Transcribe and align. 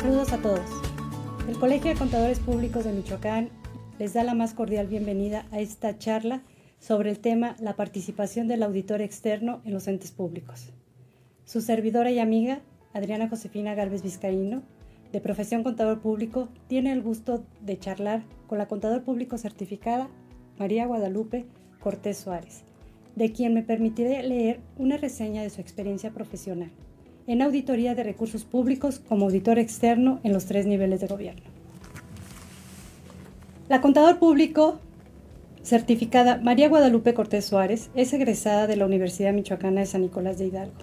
Saludos 0.00 0.32
a 0.32 0.38
todos. 0.38 0.64
El 1.46 1.58
Colegio 1.58 1.90
de 1.90 1.98
Contadores 1.98 2.40
Públicos 2.40 2.84
de 2.84 2.92
Michoacán 2.94 3.50
les 3.98 4.14
da 4.14 4.24
la 4.24 4.32
más 4.32 4.54
cordial 4.54 4.86
bienvenida 4.86 5.44
a 5.50 5.60
esta 5.60 5.98
charla 5.98 6.40
sobre 6.78 7.10
el 7.10 7.18
tema 7.18 7.54
la 7.60 7.76
participación 7.76 8.48
del 8.48 8.62
auditor 8.62 9.02
externo 9.02 9.60
en 9.66 9.74
los 9.74 9.88
entes 9.88 10.10
públicos. 10.10 10.70
Su 11.44 11.60
servidora 11.60 12.10
y 12.10 12.18
amiga, 12.18 12.62
Adriana 12.94 13.28
Josefina 13.28 13.74
Galvez 13.74 14.02
Vizcaíno, 14.02 14.62
de 15.12 15.20
profesión 15.20 15.62
contador 15.62 16.00
público, 16.00 16.48
tiene 16.66 16.92
el 16.92 17.02
gusto 17.02 17.44
de 17.60 17.78
charlar 17.78 18.22
con 18.46 18.56
la 18.56 18.68
contador 18.68 19.04
público 19.04 19.36
certificada 19.36 20.08
María 20.58 20.86
Guadalupe 20.86 21.44
Cortés 21.78 22.16
Suárez, 22.16 22.62
de 23.16 23.32
quien 23.32 23.52
me 23.52 23.62
permitiré 23.62 24.22
leer 24.22 24.60
una 24.78 24.96
reseña 24.96 25.42
de 25.42 25.50
su 25.50 25.60
experiencia 25.60 26.10
profesional 26.10 26.70
en 27.26 27.42
auditoría 27.42 27.94
de 27.94 28.02
recursos 28.02 28.44
públicos 28.44 29.00
como 29.08 29.26
auditor 29.26 29.58
externo 29.58 30.20
en 30.22 30.32
los 30.32 30.46
tres 30.46 30.66
niveles 30.66 31.00
de 31.00 31.06
gobierno. 31.06 31.42
La 33.68 33.80
contador 33.80 34.18
público 34.18 34.80
certificada 35.62 36.40
María 36.42 36.68
Guadalupe 36.68 37.14
Cortés 37.14 37.44
Suárez 37.44 37.90
es 37.94 38.12
egresada 38.12 38.66
de 38.66 38.76
la 38.76 38.86
Universidad 38.86 39.32
Michoacana 39.32 39.80
de 39.80 39.86
San 39.86 40.02
Nicolás 40.02 40.38
de 40.38 40.46
Hidalgo. 40.46 40.74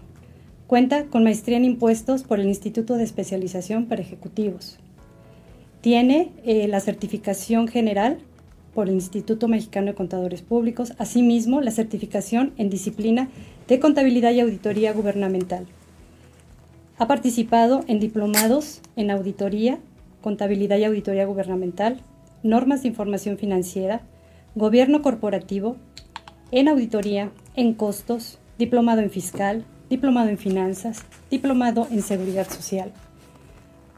Cuenta 0.67 1.05
con 1.05 1.23
maestría 1.23 1.57
en 1.57 1.65
impuestos 1.65 2.23
por 2.23 2.39
el 2.39 2.47
Instituto 2.47 2.95
de 2.95 3.03
Especialización 3.03 3.87
para 3.87 4.01
Ejecutivos. 4.01 4.77
Tiene 5.81 6.31
eh, 6.43 6.67
la 6.67 6.79
certificación 6.79 7.67
general 7.67 8.19
por 8.73 8.89
el 8.89 8.95
Instituto 8.95 9.47
Mexicano 9.47 9.87
de 9.87 9.95
Contadores 9.95 10.41
Públicos, 10.41 10.93
asimismo 10.97 11.61
la 11.61 11.71
certificación 11.71 12.53
en 12.57 12.69
disciplina 12.69 13.29
de 13.67 13.79
contabilidad 13.79 14.31
y 14.31 14.39
auditoría 14.39 14.93
gubernamental. 14.93 15.65
Ha 16.99 17.07
participado 17.07 17.83
en 17.87 17.99
diplomados 17.99 18.81
en 18.95 19.11
auditoría, 19.11 19.77
contabilidad 20.21 20.77
y 20.77 20.85
auditoría 20.85 21.27
gubernamental, 21.27 21.97
normas 22.41 22.81
de 22.81 22.87
información 22.87 23.37
financiera, 23.37 24.01
gobierno 24.55 25.03
corporativo, 25.03 25.75
en 26.51 26.67
auditoría, 26.67 27.29
en 27.55 27.75
costos, 27.75 28.39
diplomado 28.57 29.01
en 29.01 29.11
fiscal, 29.11 29.63
diplomado 29.91 30.29
en 30.29 30.39
finanzas, 30.39 31.03
diplomado 31.29 31.87
en 31.91 32.01
seguridad 32.01 32.49
social. 32.49 32.91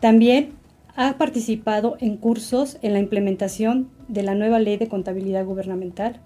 También 0.02 0.50
ha 0.98 1.18
participado 1.18 1.96
en 2.02 2.18
cursos 2.18 2.78
en 2.82 2.92
la 2.92 3.00
implementación 3.00 3.90
de 4.10 4.24
la 4.24 4.36
nueva 4.36 4.60
ley 4.60 4.76
de 4.76 4.90
contabilidad 4.90 5.46
gubernamental, 5.46 6.20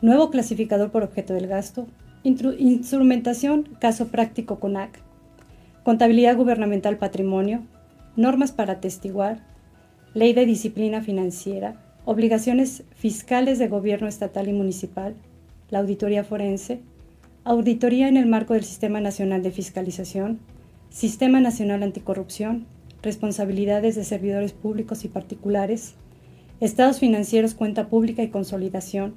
nuevo 0.00 0.30
clasificador 0.30 0.92
por 0.92 1.02
objeto 1.02 1.34
del 1.34 1.48
gasto, 1.48 1.88
instrumentación 2.22 3.64
caso 3.80 4.08
práctico 4.08 4.60
CONAC, 4.60 5.07
contabilidad 5.88 6.36
gubernamental 6.36 6.98
patrimonio, 6.98 7.62
normas 8.14 8.52
para 8.52 8.74
atestiguar, 8.74 9.40
ley 10.12 10.34
de 10.34 10.44
disciplina 10.44 11.00
financiera, 11.00 11.80
obligaciones 12.04 12.82
fiscales 12.94 13.58
de 13.58 13.68
gobierno 13.68 14.06
estatal 14.06 14.48
y 14.48 14.52
municipal, 14.52 15.14
la 15.70 15.78
auditoría 15.78 16.24
forense, 16.24 16.80
auditoría 17.42 18.06
en 18.06 18.18
el 18.18 18.26
marco 18.26 18.52
del 18.52 18.64
Sistema 18.64 19.00
Nacional 19.00 19.42
de 19.42 19.50
Fiscalización, 19.50 20.40
Sistema 20.90 21.40
Nacional 21.40 21.82
Anticorrupción, 21.82 22.66
responsabilidades 23.00 23.94
de 23.94 24.04
servidores 24.04 24.52
públicos 24.52 25.06
y 25.06 25.08
particulares, 25.08 25.94
estados 26.60 26.98
financieros, 26.98 27.54
cuenta 27.54 27.88
pública 27.88 28.22
y 28.22 28.28
consolidación, 28.28 29.14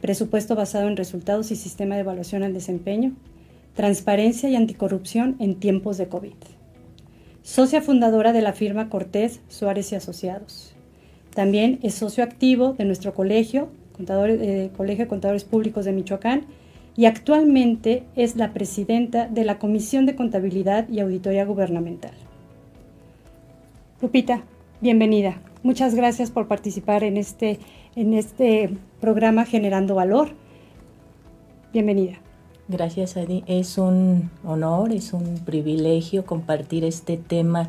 presupuesto 0.00 0.54
basado 0.54 0.86
en 0.86 0.96
resultados 0.96 1.50
y 1.50 1.56
sistema 1.56 1.96
de 1.96 2.02
evaluación 2.02 2.44
al 2.44 2.54
desempeño, 2.54 3.16
transparencia 3.74 4.48
y 4.48 4.56
anticorrupción 4.56 5.36
en 5.38 5.56
tiempos 5.56 5.98
de 5.98 6.08
COVID. 6.08 6.34
Socia 7.42 7.82
fundadora 7.82 8.32
de 8.32 8.40
la 8.40 8.52
firma 8.52 8.88
Cortés, 8.88 9.40
Suárez 9.48 9.92
y 9.92 9.96
Asociados. 9.96 10.74
También 11.34 11.80
es 11.82 11.94
socio 11.94 12.24
activo 12.24 12.74
de 12.74 12.84
nuestro 12.84 13.12
colegio, 13.12 13.68
eh, 13.98 14.70
Colegio 14.76 15.04
de 15.04 15.08
Contadores 15.08 15.44
Públicos 15.44 15.84
de 15.84 15.92
Michoacán, 15.92 16.46
y 16.96 17.06
actualmente 17.06 18.04
es 18.14 18.36
la 18.36 18.52
presidenta 18.52 19.26
de 19.26 19.44
la 19.44 19.58
Comisión 19.58 20.06
de 20.06 20.14
Contabilidad 20.14 20.88
y 20.88 21.00
Auditoría 21.00 21.44
Gubernamental. 21.44 22.12
Lupita, 24.00 24.44
bienvenida. 24.80 25.40
Muchas 25.64 25.94
gracias 25.94 26.30
por 26.30 26.46
participar 26.46 27.02
en 27.02 27.16
este, 27.16 27.58
en 27.96 28.14
este 28.14 28.70
programa 29.00 29.44
Generando 29.44 29.96
Valor. 29.96 30.28
Bienvenida. 31.72 32.23
Gracias, 32.66 33.18
Adi. 33.18 33.44
Es 33.46 33.76
un 33.76 34.30
honor, 34.42 34.92
es 34.92 35.12
un 35.12 35.38
privilegio 35.44 36.24
compartir 36.24 36.84
este 36.84 37.18
tema 37.18 37.68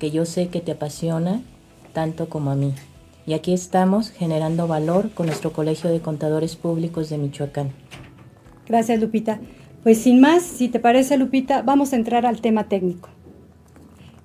que 0.00 0.10
yo 0.10 0.24
sé 0.24 0.48
que 0.48 0.60
te 0.60 0.72
apasiona 0.72 1.40
tanto 1.92 2.28
como 2.28 2.50
a 2.50 2.56
mí. 2.56 2.74
Y 3.26 3.34
aquí 3.34 3.52
estamos 3.52 4.10
generando 4.10 4.66
valor 4.66 5.10
con 5.10 5.26
nuestro 5.26 5.52
Colegio 5.52 5.88
de 5.88 6.00
Contadores 6.00 6.56
Públicos 6.56 7.10
de 7.10 7.18
Michoacán. 7.18 7.70
Gracias, 8.66 9.00
Lupita. 9.00 9.38
Pues 9.84 9.98
sin 9.98 10.20
más, 10.20 10.42
si 10.42 10.68
te 10.68 10.80
parece, 10.80 11.16
Lupita, 11.16 11.62
vamos 11.62 11.92
a 11.92 11.96
entrar 11.96 12.26
al 12.26 12.40
tema 12.40 12.68
técnico. 12.68 13.08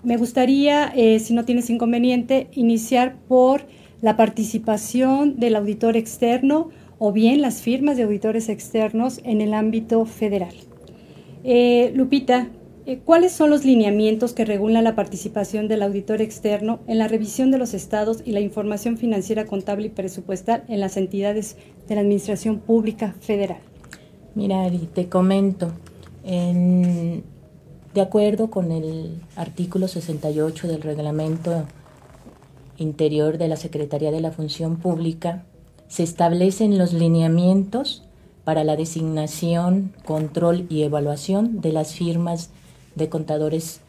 Me 0.02 0.18
gustaría, 0.18 0.92
eh, 0.96 1.20
si 1.20 1.34
no 1.34 1.46
tienes 1.46 1.70
inconveniente, 1.70 2.50
iniciar 2.54 3.18
por 3.28 3.68
la 4.02 4.18
participación 4.18 5.40
del 5.40 5.56
auditor 5.56 5.98
externo 5.98 6.70
o 7.00 7.12
bien 7.12 7.42
las 7.42 7.62
firmas 7.62 7.98
de 7.98 8.04
auditores 8.04 8.50
externos 8.50 9.22
en 9.24 9.42
el 9.42 9.54
ámbito 9.54 10.06
federal. 10.06 10.54
Eh, 11.44 11.92
Lupita, 11.96 12.50
eh, 12.86 13.00
¿cuáles 13.04 13.32
son 13.32 13.50
los 13.50 13.66
lineamientos 13.66 14.34
que 14.34 14.46
regulan 14.46 14.84
la 14.84 14.96
participación 14.96 15.68
del 15.68 15.82
auditor 15.82 16.22
externo 16.22 16.80
en 16.88 16.98
la 16.98 17.08
revisión 17.08 17.50
de 17.50 17.58
los 17.58 17.74
estados 17.74 18.22
y 18.26 18.34
la 18.34 18.42
información 18.42 18.98
financiera, 18.98 19.46
contable 19.46 19.88
y 19.88 19.90
presupuestal 19.90 20.64
en 20.68 20.82
las 20.82 20.98
entidades 20.98 21.58
de 21.88 21.96
la 21.96 22.02
Administración 22.02 22.60
Pública 22.60 23.16
Federal? 23.22 23.60
Mira, 24.36 24.70
te 24.94 25.08
comento, 25.08 25.72
en 26.24 27.24
de 27.94 28.02
acuerdo 28.02 28.52
con 28.52 28.72
el 28.72 29.22
artículo 29.36 29.88
68 29.88 30.68
del 30.68 30.82
reglamento 30.82 31.66
interior 32.78 33.38
de 33.38 33.48
la 33.48 33.56
Secretaría 33.56 34.12
de 34.12 34.22
la 34.22 34.32
Función 34.32 34.78
Pública, 34.78 35.44
se 35.90 36.04
establecen 36.04 36.78
los 36.78 36.94
lineamientos 36.94 38.04
para 38.46 38.64
la 38.64 38.78
designación, 38.78 39.94
control 40.06 40.66
y 40.70 40.84
evaluación 40.84 41.60
de 41.60 41.74
las 41.74 41.94
firmas 41.94 42.52
de 42.96 43.10
contadores 43.10 43.82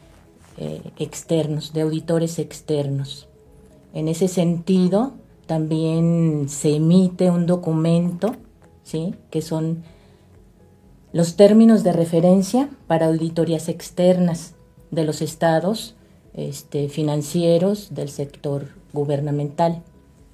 eh, 0.57 0.81
externos, 0.97 1.73
de 1.73 1.81
auditores 1.81 2.37
externos. 2.39 3.29
En 3.93 4.07
ese 4.07 4.27
sentido, 4.27 5.13
también 5.45 6.47
se 6.49 6.75
emite 6.75 7.29
un 7.29 7.45
documento, 7.45 8.35
¿sí? 8.83 9.15
que 9.29 9.41
son 9.41 9.83
los 11.13 11.35
términos 11.35 11.83
de 11.83 11.93
referencia 11.93 12.69
para 12.87 13.07
auditorías 13.07 13.69
externas 13.69 14.55
de 14.91 15.03
los 15.03 15.21
estados 15.21 15.95
este, 16.33 16.89
financieros 16.89 17.93
del 17.93 18.09
sector 18.09 18.69
gubernamental. 18.93 19.83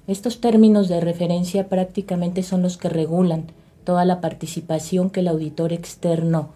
Estos 0.08 0.40
términos 0.40 0.88
de 0.88 1.00
referencia 1.00 1.68
prácticamente 1.68 2.42
son 2.42 2.62
los 2.62 2.78
que 2.78 2.88
regulan 2.88 3.44
toda 3.84 4.06
la 4.06 4.22
participación 4.22 5.10
que 5.10 5.20
el 5.20 5.28
auditor 5.28 5.72
externo 5.74 6.48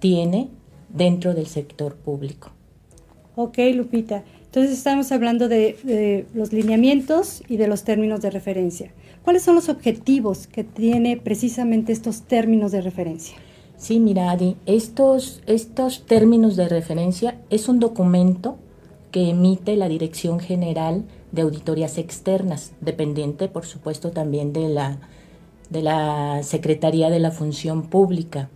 tiene 0.00 0.48
dentro 0.88 1.32
del 1.32 1.46
sector 1.46 1.94
público. 1.94 2.50
Ok, 3.36 3.58
Lupita. 3.74 4.24
Entonces 4.46 4.72
estamos 4.72 5.12
hablando 5.12 5.48
de, 5.48 5.78
de, 5.84 6.26
los 6.34 6.52
lineamientos 6.52 7.44
y 7.48 7.56
de 7.56 7.68
los 7.68 7.84
términos 7.84 8.20
de 8.20 8.30
referencia. 8.30 8.92
¿Cuáles 9.22 9.44
son 9.44 9.54
los 9.54 9.68
objetivos 9.68 10.48
que 10.48 10.64
tiene 10.64 11.16
precisamente 11.16 11.92
estos 11.92 12.22
términos 12.22 12.72
de 12.72 12.80
referencia? 12.80 13.36
Sí, 13.76 14.00
mira, 14.00 14.32
Adi, 14.32 14.56
estos, 14.66 15.40
estos 15.46 16.04
términos 16.04 16.56
de 16.56 16.68
referencia 16.68 17.38
es 17.48 17.68
un 17.68 17.78
documento 17.78 18.58
que 19.12 19.30
emite 19.30 19.76
la 19.76 19.88
Dirección 19.88 20.40
General 20.40 21.04
de 21.30 21.42
Auditorías 21.42 21.98
Externas, 21.98 22.72
dependiente, 22.80 23.46
por 23.46 23.64
supuesto, 23.64 24.10
también 24.10 24.52
de 24.52 24.68
la, 24.68 24.98
de 25.70 25.82
la 25.82 26.42
Secretaría 26.42 27.10
de 27.10 27.20
la 27.20 27.30
Función 27.30 27.84
Pública. 27.84 28.48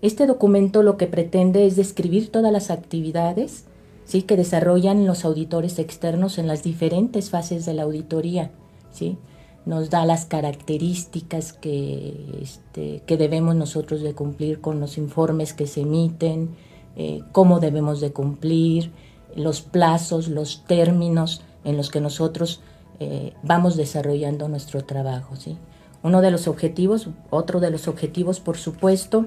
Este 0.00 0.26
documento 0.26 0.84
lo 0.84 0.96
que 0.96 1.08
pretende 1.08 1.66
es 1.66 1.74
describir 1.74 2.30
todas 2.30 2.52
las 2.52 2.70
actividades 2.70 3.64
¿sí? 4.04 4.22
que 4.22 4.36
desarrollan 4.36 5.06
los 5.06 5.24
auditores 5.24 5.80
externos 5.80 6.38
en 6.38 6.46
las 6.46 6.62
diferentes 6.62 7.30
fases 7.30 7.66
de 7.66 7.74
la 7.74 7.82
auditoría. 7.82 8.52
¿sí? 8.92 9.18
nos 9.64 9.90
da 9.90 10.04
las 10.04 10.24
características 10.24 11.52
que, 11.52 12.14
este, 12.42 13.02
que 13.06 13.16
debemos 13.16 13.54
nosotros 13.54 14.02
de 14.02 14.14
cumplir 14.14 14.60
con 14.60 14.80
los 14.80 14.98
informes 14.98 15.52
que 15.52 15.66
se 15.66 15.82
emiten, 15.82 16.50
eh, 16.96 17.20
cómo 17.32 17.60
debemos 17.60 18.00
de 18.00 18.12
cumplir, 18.12 18.90
los 19.36 19.62
plazos, 19.62 20.28
los 20.28 20.64
términos 20.66 21.42
en 21.64 21.76
los 21.76 21.90
que 21.90 22.00
nosotros 22.00 22.60
eh, 23.00 23.34
vamos 23.42 23.76
desarrollando 23.76 24.48
nuestro 24.48 24.84
trabajo. 24.84 25.36
¿sí? 25.36 25.58
Uno 26.02 26.20
de 26.20 26.30
los 26.30 26.48
objetivos, 26.48 27.08
otro 27.30 27.60
de 27.60 27.70
los 27.70 27.88
objetivos, 27.88 28.40
por 28.40 28.56
supuesto, 28.56 29.26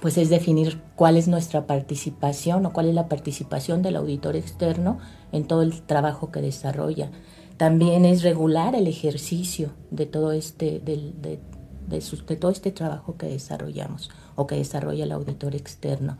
pues 0.00 0.16
es 0.18 0.30
definir 0.30 0.80
cuál 0.96 1.16
es 1.16 1.28
nuestra 1.28 1.66
participación 1.66 2.66
o 2.66 2.72
cuál 2.72 2.88
es 2.88 2.94
la 2.94 3.08
participación 3.08 3.82
del 3.82 3.96
auditor 3.96 4.36
externo 4.36 4.98
en 5.32 5.44
todo 5.44 5.62
el 5.62 5.82
trabajo 5.82 6.30
que 6.30 6.40
desarrolla. 6.40 7.10
También 7.56 8.04
es 8.04 8.22
regular 8.22 8.74
el 8.76 8.86
ejercicio 8.86 9.70
de 9.90 10.06
todo 10.06 10.32
este, 10.32 10.80
de, 10.80 11.40
todo 12.36 12.50
este 12.50 12.70
trabajo 12.70 13.16
que 13.16 13.26
desarrollamos 13.26 14.10
o 14.36 14.46
que 14.46 14.56
desarrolla 14.56 15.04
el 15.04 15.12
auditor 15.12 15.56
externo. 15.56 16.18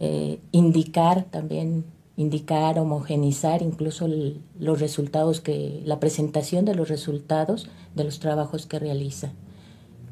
Eh, 0.00 0.40
indicar 0.50 1.24
también, 1.24 1.84
indicar, 2.18 2.80
homogenizar 2.80 3.62
incluso 3.62 4.08
los 4.58 4.80
resultados 4.80 5.40
que, 5.40 5.80
la 5.84 6.00
presentación 6.00 6.64
de 6.64 6.74
los 6.74 6.88
resultados 6.88 7.70
de 7.94 8.02
los 8.02 8.18
trabajos 8.18 8.66
que 8.66 8.80
realiza. 8.80 9.30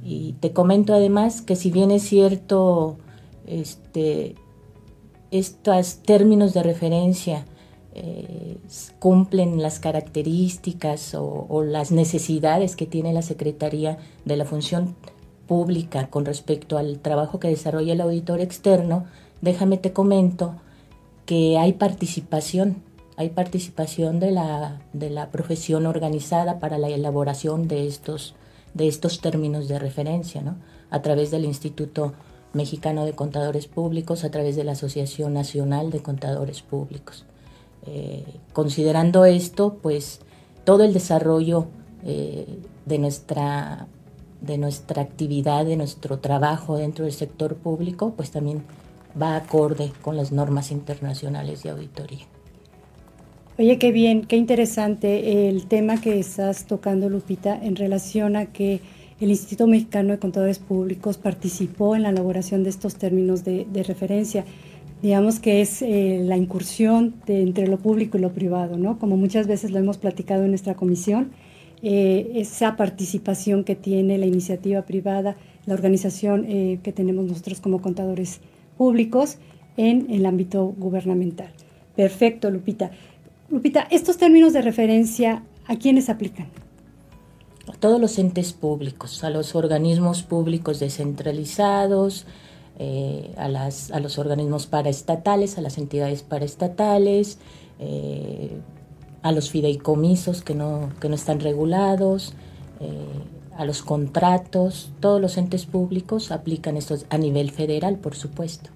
Y 0.04 0.34
te 0.34 0.52
comento 0.52 0.94
además 0.94 1.42
que 1.42 1.56
si 1.56 1.72
bien 1.72 1.90
es 1.90 2.04
cierto, 2.04 2.96
este, 3.44 4.36
estos 5.32 5.96
términos 5.96 6.54
de 6.54 6.62
referencia 6.62 7.44
eh, 7.92 8.58
cumplen 9.00 9.60
las 9.60 9.80
características 9.80 11.12
o, 11.18 11.64
las 11.64 11.90
necesidades 11.90 12.76
que 12.76 12.86
tiene 12.86 13.12
la 13.12 13.22
Secretaría 13.22 13.98
de 14.24 14.36
la 14.36 14.44
Función 14.44 14.94
Pública 15.48 16.08
con 16.08 16.24
respecto 16.24 16.78
al 16.78 17.00
trabajo 17.00 17.40
que 17.40 17.48
desarrolla 17.48 17.94
el 17.94 18.00
auditor 18.00 18.40
externo, 18.40 19.06
déjame 19.40 19.76
te 19.76 19.92
comento 19.92 20.54
que 21.26 21.58
hay 21.58 21.74
participación, 21.74 22.82
hay 23.16 23.30
participación 23.30 24.20
de 24.20 24.30
la, 24.30 24.80
de 24.92 25.10
la 25.10 25.30
profesión 25.30 25.86
organizada 25.86 26.58
para 26.58 26.78
la 26.78 26.88
elaboración 26.88 27.68
de 27.68 27.86
estos 27.86 28.34
de 28.76 28.88
estos 28.88 29.20
términos 29.20 29.68
de 29.68 29.78
referencia, 29.78 30.42
¿no? 30.42 30.56
a 30.90 31.00
través 31.00 31.30
del 31.30 31.46
Instituto 31.46 32.12
Mexicano 32.52 33.06
de 33.06 33.14
Contadores 33.14 33.66
Públicos, 33.66 34.22
a 34.22 34.30
través 34.30 34.54
de 34.54 34.64
la 34.64 34.72
Asociación 34.72 35.32
Nacional 35.32 35.90
de 35.90 36.02
Contadores 36.02 36.60
Públicos. 36.60 37.24
Eh, 37.86 38.24
considerando 38.52 39.24
esto, 39.24 39.78
pues 39.82 40.20
todo 40.64 40.84
el 40.84 40.92
desarrollo 40.92 41.66
eh, 42.04 42.58
de, 42.84 42.98
nuestra, 42.98 43.86
de 44.42 44.58
nuestra 44.58 45.02
actividad, 45.02 45.64
de 45.64 45.76
nuestro 45.76 46.18
trabajo 46.18 46.76
dentro 46.76 47.06
del 47.06 47.14
sector 47.14 47.56
público, 47.56 48.12
pues 48.14 48.30
también 48.30 48.62
va 49.20 49.36
acorde 49.36 49.92
con 50.02 50.16
las 50.16 50.32
normas 50.32 50.70
internacionales 50.70 51.62
de 51.62 51.70
auditoría. 51.70 52.26
Oye, 53.58 53.78
qué 53.78 53.90
bien, 53.90 54.26
qué 54.26 54.36
interesante 54.36 55.48
el 55.48 55.66
tema 55.66 55.98
que 55.98 56.18
estás 56.18 56.66
tocando, 56.66 57.08
Lupita, 57.08 57.56
en 57.56 57.76
relación 57.76 58.36
a 58.36 58.46
que 58.46 58.82
el 59.18 59.30
Instituto 59.30 59.66
Mexicano 59.66 60.12
de 60.12 60.18
Contadores 60.18 60.58
Públicos 60.58 61.16
participó 61.16 61.96
en 61.96 62.02
la 62.02 62.10
elaboración 62.10 62.64
de 62.64 62.70
estos 62.70 62.96
términos 62.96 63.44
de, 63.44 63.66
referencia. 63.86 64.44
Digamos 65.02 65.40
que 65.40 65.62
es 65.62 65.80
eh, 65.80 66.20
la 66.22 66.36
incursión 66.36 67.14
entre 67.26 67.66
lo 67.66 67.78
público 67.78 68.18
y 68.18 68.20
lo 68.20 68.32
privado, 68.32 68.76
¿no? 68.76 68.98
Como 68.98 69.16
muchas 69.16 69.46
veces 69.46 69.70
lo 69.70 69.78
hemos 69.78 69.96
platicado 69.96 70.44
en 70.44 70.50
nuestra 70.50 70.74
comisión, 70.74 71.30
eh, 71.82 72.32
esa 72.34 72.76
participación 72.76 73.64
que 73.64 73.74
tiene 73.74 74.18
la 74.18 74.26
iniciativa 74.26 74.82
privada, 74.82 75.36
la 75.64 75.74
organización 75.74 76.44
eh, 76.46 76.78
que 76.82 76.92
tenemos 76.92 77.24
nosotros 77.24 77.60
como 77.60 77.80
contadores 77.80 78.40
públicos 78.76 79.38
en 79.76 80.10
el 80.10 80.26
ámbito 80.26 80.74
gubernamental. 80.76 81.50
Perfecto, 81.94 82.50
Lupita. 82.50 82.90
Lupita, 83.48 83.86
estos 83.90 84.16
términos 84.16 84.52
de 84.52 84.62
referencia, 84.62 85.42
¿a 85.66 85.76
quiénes 85.76 86.08
aplican? 86.08 86.48
A 87.68 87.72
todos 87.72 88.00
los 88.00 88.18
entes 88.18 88.52
públicos, 88.52 89.24
a 89.24 89.30
los 89.30 89.54
organismos 89.54 90.22
públicos 90.22 90.80
descentralizados, 90.80 92.26
eh, 92.78 93.32
a, 93.38 93.48
las, 93.48 93.90
a, 93.90 94.00
los 94.00 94.18
organismos 94.18 94.66
paraestatales, 94.66 95.56
a 95.58 95.62
las 95.62 95.78
entidades 95.78 96.22
paraestatales, 96.22 97.38
eh, 97.78 98.60
a 99.22 99.32
los 99.32 99.50
fideicomisos 99.50 100.42
que 100.42 100.54
no, 100.54 100.90
que 101.00 101.08
no 101.08 101.14
están 101.14 101.40
regulados, 101.40 102.34
eh, 102.80 103.06
a 103.58 103.64
los 103.64 103.82
contratos, 103.82 104.90
todos 105.00 105.20
los 105.20 105.36
entes 105.38 105.66
públicos 105.66 106.30
aplican 106.30 106.76
estos 106.76 107.06
a 107.10 107.18
nivel 107.18 107.50
federal, 107.50 107.96
por 107.96 108.14
supuesto. 108.14 108.70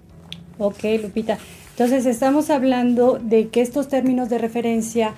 Ok, 0.59 0.83
Lupita. 1.01 1.37
Entonces 1.71 2.05
estamos 2.05 2.49
hablando 2.49 3.17
de 3.17 3.49
que 3.49 3.61
estos 3.61 3.87
términos 3.87 4.29
de 4.29 4.37
referencia, 4.37 5.15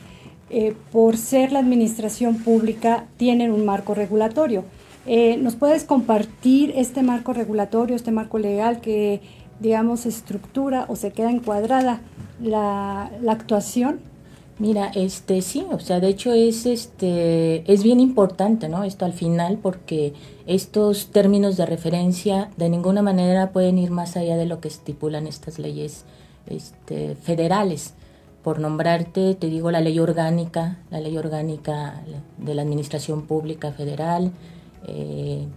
eh, 0.49 0.75
por 0.91 1.17
ser 1.17 1.51
la 1.51 1.59
administración 1.59 2.37
pública, 2.37 3.05
tienen 3.17 3.51
un 3.51 3.65
marco 3.65 3.93
regulatorio. 3.93 4.63
Eh, 5.05 5.37
¿Nos 5.37 5.55
puedes 5.55 5.83
compartir 5.83 6.71
este 6.75 7.03
marco 7.03 7.33
regulatorio, 7.33 7.95
este 7.95 8.11
marco 8.11 8.39
legal 8.39 8.79
que, 8.79 9.21
digamos, 9.59 10.05
estructura 10.05 10.85
o 10.87 10.95
se 10.95 11.11
queda 11.11 11.31
encuadrada 11.31 12.01
la 12.39 13.09
actuación? 13.27 13.99
Mira, 14.59 14.91
este 14.93 15.41
sí, 15.41 15.65
o 15.71 15.79
sea, 15.79 15.99
de 15.99 16.09
hecho 16.09 16.31
es 16.31 16.67
este 16.67 17.71
es 17.71 17.81
bien 17.81 17.99
importante, 17.99 18.69
¿no? 18.69 18.83
Esto 18.83 19.03
al 19.05 19.13
final 19.13 19.57
porque 19.57 20.13
estos 20.45 21.07
términos 21.07 21.57
de 21.57 21.65
referencia 21.65 22.51
de 22.55 22.69
ninguna 22.69 23.01
manera 23.01 23.51
pueden 23.51 23.79
ir 23.79 23.89
más 23.89 24.15
allá 24.15 24.37
de 24.37 24.45
lo 24.45 24.61
que 24.61 24.67
estipulan 24.67 25.25
estas 25.25 25.57
leyes 25.57 26.05
este, 26.45 27.15
federales. 27.15 27.95
Por 28.43 28.59
nombrarte, 28.59 29.33
te 29.35 29.47
digo 29.47 29.71
la 29.71 29.81
ley 29.81 29.97
orgánica, 29.99 30.77
la 30.91 30.99
ley 30.99 31.17
orgánica 31.17 32.03
de 32.37 32.53
la 32.53 32.61
Administración 32.61 33.25
Pública 33.25 33.71
Federal, 33.71 34.33
eh, 34.87 35.47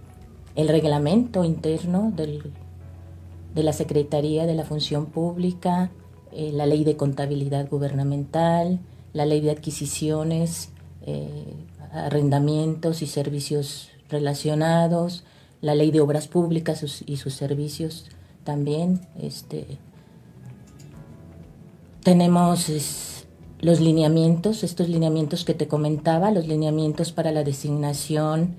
el 0.55 0.67
reglamento 0.69 1.43
interno 1.43 2.11
del, 2.15 2.51
de 3.53 3.63
la 3.63 3.73
Secretaría 3.73 4.47
de 4.47 4.55
la 4.55 4.63
Función 4.63 5.05
Pública, 5.05 5.91
eh, 6.31 6.51
la 6.53 6.65
ley 6.65 6.83
de 6.83 6.97
contabilidad 6.97 7.69
gubernamental, 7.69 8.79
la 9.13 9.25
ley 9.25 9.41
de 9.41 9.51
adquisiciones, 9.51 10.69
eh, 11.05 11.53
arrendamientos 11.91 13.01
y 13.01 13.07
servicios 13.07 13.89
relacionados, 14.09 15.23
la 15.61 15.75
ley 15.75 15.91
de 15.91 16.01
obras 16.01 16.27
públicas 16.27 17.01
y 17.05 17.17
sus 17.17 17.33
servicios 17.33 18.05
también, 18.43 19.01
este, 19.19 19.65
tenemos 22.03 22.69
los 23.59 23.79
lineamientos, 23.81 24.63
estos 24.63 24.87
lineamientos 24.87 25.43
que 25.43 25.53
te 25.53 25.67
comentaba, 25.67 26.31
los 26.31 26.47
lineamientos 26.47 27.11
para 27.11 27.31
la 27.31 27.43
designación, 27.43 28.55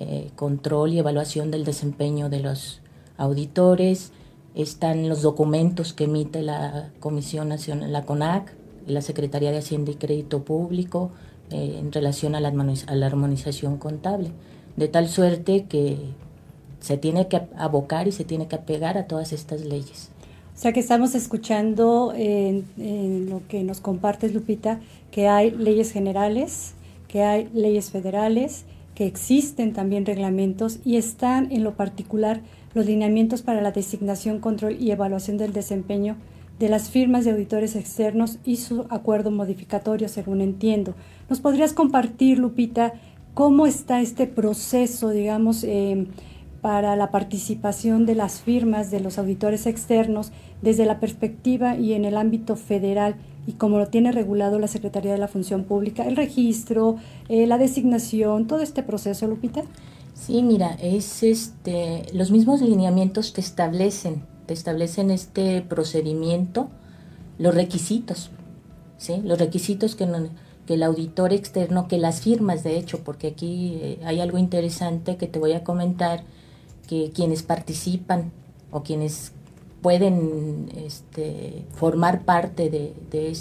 eh, 0.00 0.30
control 0.36 0.92
y 0.92 0.98
evaluación 0.98 1.50
del 1.50 1.64
desempeño 1.64 2.28
de 2.28 2.40
los 2.40 2.80
auditores. 3.16 4.12
Están 4.54 5.08
los 5.08 5.22
documentos 5.22 5.92
que 5.92 6.04
emite 6.04 6.42
la 6.42 6.90
Comisión 7.00 7.48
Nacional, 7.48 7.92
la 7.92 8.04
CONAC, 8.04 8.52
la 8.86 9.00
Secretaría 9.00 9.50
de 9.50 9.58
Hacienda 9.58 9.90
y 9.90 9.96
Crédito 9.96 10.44
Público 10.44 11.10
eh, 11.50 11.78
en 11.80 11.92
relación 11.92 12.34
a 12.34 12.40
la, 12.40 12.48
a 12.48 12.94
la 12.94 13.06
armonización 13.06 13.78
contable. 13.78 14.30
De 14.76 14.88
tal 14.88 15.08
suerte 15.08 15.64
que 15.68 15.98
se 16.80 16.98
tiene 16.98 17.28
que 17.28 17.40
abocar 17.56 18.08
y 18.08 18.12
se 18.12 18.24
tiene 18.24 18.46
que 18.46 18.56
apegar 18.56 18.98
a 18.98 19.06
todas 19.06 19.32
estas 19.32 19.62
leyes. 19.62 20.10
O 20.54 20.58
sea 20.60 20.72
que 20.72 20.80
estamos 20.80 21.14
escuchando 21.14 22.12
en, 22.14 22.64
lo 23.28 23.42
que 23.48 23.64
nos 23.64 23.80
compartes, 23.80 24.32
Lupita, 24.32 24.80
que 25.10 25.26
hay 25.26 25.50
leyes 25.50 25.90
generales, 25.90 26.74
que 27.08 27.22
hay 27.22 27.48
leyes 27.54 27.90
federales, 27.90 28.64
que 28.94 29.06
existen 29.06 29.72
también 29.72 30.06
reglamentos 30.06 30.78
y 30.84 30.96
están 30.96 31.50
en 31.50 31.64
lo 31.64 31.74
particular 31.74 32.40
los 32.74 32.86
lineamientos 32.86 33.42
para 33.42 33.60
la 33.60 33.72
designación, 33.72 34.40
control 34.40 34.76
y 34.80 34.90
evaluación 34.90 35.38
del 35.38 35.52
desempeño 35.52 36.16
de 36.58 36.68
las 36.68 36.90
firmas 36.90 37.24
de 37.24 37.32
auditores 37.32 37.74
externos 37.76 38.38
y 38.44 38.56
su 38.56 38.86
acuerdo 38.90 39.30
modificatorio, 39.30 40.08
según 40.08 40.40
entiendo. 40.40 40.94
¿Nos 41.28 41.40
podrías 41.40 41.72
compartir, 41.72 42.38
Lupita, 42.38 42.94
cómo 43.34 43.66
está 43.66 44.00
este 44.00 44.26
proceso, 44.26 45.10
digamos, 45.10 45.64
eh, 45.64 46.06
para 46.60 46.96
la 46.96 47.10
participación 47.10 48.06
de 48.06 48.14
las 48.14 48.40
firmas 48.40 48.90
de 48.90 49.00
los 49.00 49.18
auditores 49.18 49.66
externos 49.66 50.32
desde 50.62 50.86
la 50.86 51.00
perspectiva 51.00 51.76
y 51.76 51.92
en 51.92 52.04
el 52.04 52.16
ámbito 52.16 52.56
federal 52.56 53.16
y 53.46 53.52
como 53.52 53.78
lo 53.78 53.88
tiene 53.88 54.12
regulado 54.12 54.58
la 54.58 54.68
Secretaría 54.68 55.12
de 55.12 55.18
la 55.18 55.28
Función 55.28 55.64
Pública, 55.64 56.06
el 56.06 56.16
registro, 56.16 56.96
eh, 57.28 57.46
la 57.46 57.58
designación, 57.58 58.46
todo 58.46 58.60
este 58.60 58.82
proceso, 58.82 59.26
Lupita? 59.26 59.64
Sí, 60.14 60.42
mira, 60.42 60.76
es 60.80 61.22
este, 61.22 62.06
los 62.12 62.30
mismos 62.30 62.60
lineamientos 62.62 63.32
te 63.32 63.40
establecen, 63.40 64.24
te 64.46 64.54
establecen 64.54 65.10
este 65.10 65.60
procedimiento, 65.60 66.68
los 67.38 67.54
requisitos, 67.54 68.30
¿sí? 68.96 69.20
Los 69.24 69.38
requisitos 69.38 69.96
que, 69.96 70.08
que 70.66 70.74
el 70.74 70.82
auditor 70.84 71.32
externo, 71.32 71.88
que 71.88 71.98
las 71.98 72.20
firmas, 72.20 72.62
de 72.62 72.78
hecho, 72.78 73.00
porque 73.02 73.28
aquí 73.28 73.76
eh, 73.82 73.98
hay 74.04 74.20
algo 74.20 74.38
interesante 74.38 75.16
que 75.16 75.26
te 75.26 75.38
voy 75.40 75.52
a 75.52 75.64
comentar, 75.64 76.22
que 76.88 77.10
quienes 77.10 77.42
participan 77.42 78.30
o 78.70 78.82
quienes 78.82 79.32
pueden 79.82 80.70
este, 80.76 81.64
formar 81.74 82.24
parte 82.24 82.70
de, 82.70 82.94
de, 83.10 83.36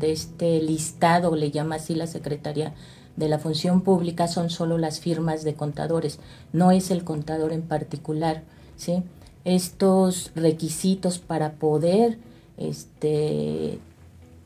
de 0.00 0.12
este 0.12 0.62
listado, 0.62 1.36
le 1.36 1.50
llama 1.50 1.76
así 1.76 1.94
la 1.94 2.06
Secretaría 2.06 2.74
de 3.16 3.28
la 3.28 3.38
Función 3.38 3.80
Pública, 3.80 4.28
son 4.28 4.50
solo 4.50 4.78
las 4.78 5.00
firmas 5.00 5.44
de 5.44 5.54
contadores, 5.54 6.18
no 6.52 6.70
es 6.70 6.90
el 6.90 7.04
contador 7.04 7.52
en 7.52 7.62
particular. 7.62 8.42
¿sí? 8.76 9.02
estos 9.46 10.32
requisitos 10.34 11.20
para 11.20 11.52
poder 11.52 12.18
este, 12.56 13.78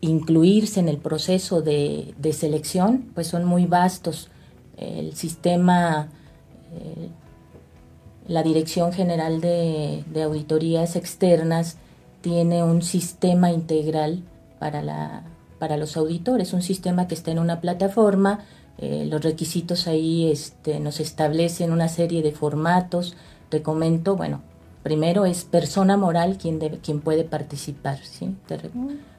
incluirse 0.02 0.78
en 0.78 0.90
el 0.90 0.98
proceso 0.98 1.62
de, 1.62 2.14
selección, 2.32 3.10
pues 3.14 3.26
son 3.26 3.46
muy 3.46 3.64
vastos. 3.64 4.28
El 4.76 5.16
sistema, 5.16 6.08
eh, 6.74 7.08
la 8.28 8.42
Dirección 8.42 8.92
General 8.92 9.40
de, 9.40 10.04
Auditorías 10.22 10.96
Externas 10.96 11.78
tiene 12.20 12.62
un 12.62 12.82
sistema 12.82 13.52
integral 13.52 14.22
para, 14.58 14.82
la, 14.82 15.22
para 15.58 15.78
los 15.78 15.96
auditores, 15.96 16.52
un 16.52 16.60
sistema 16.60 17.08
que 17.08 17.14
está 17.14 17.30
en 17.30 17.38
una 17.38 17.62
plataforma, 17.62 18.40
eh, 18.82 19.04
los 19.04 19.22
requisitos 19.22 19.86
ahí 19.86 20.30
este, 20.30 20.80
nos 20.80 21.00
establecen 21.00 21.70
una 21.70 21.88
serie 21.88 22.22
de 22.22 22.32
formatos, 22.32 23.14
te 23.50 23.60
comento, 23.60 24.16
bueno, 24.16 24.40
primero 24.82 25.26
es 25.26 25.44
persona 25.44 25.98
moral 25.98 26.38
quien, 26.38 26.58
debe, 26.58 26.78
quien 26.78 27.00
puede 27.00 27.24
participar, 27.24 27.98
¿sí? 27.98 28.34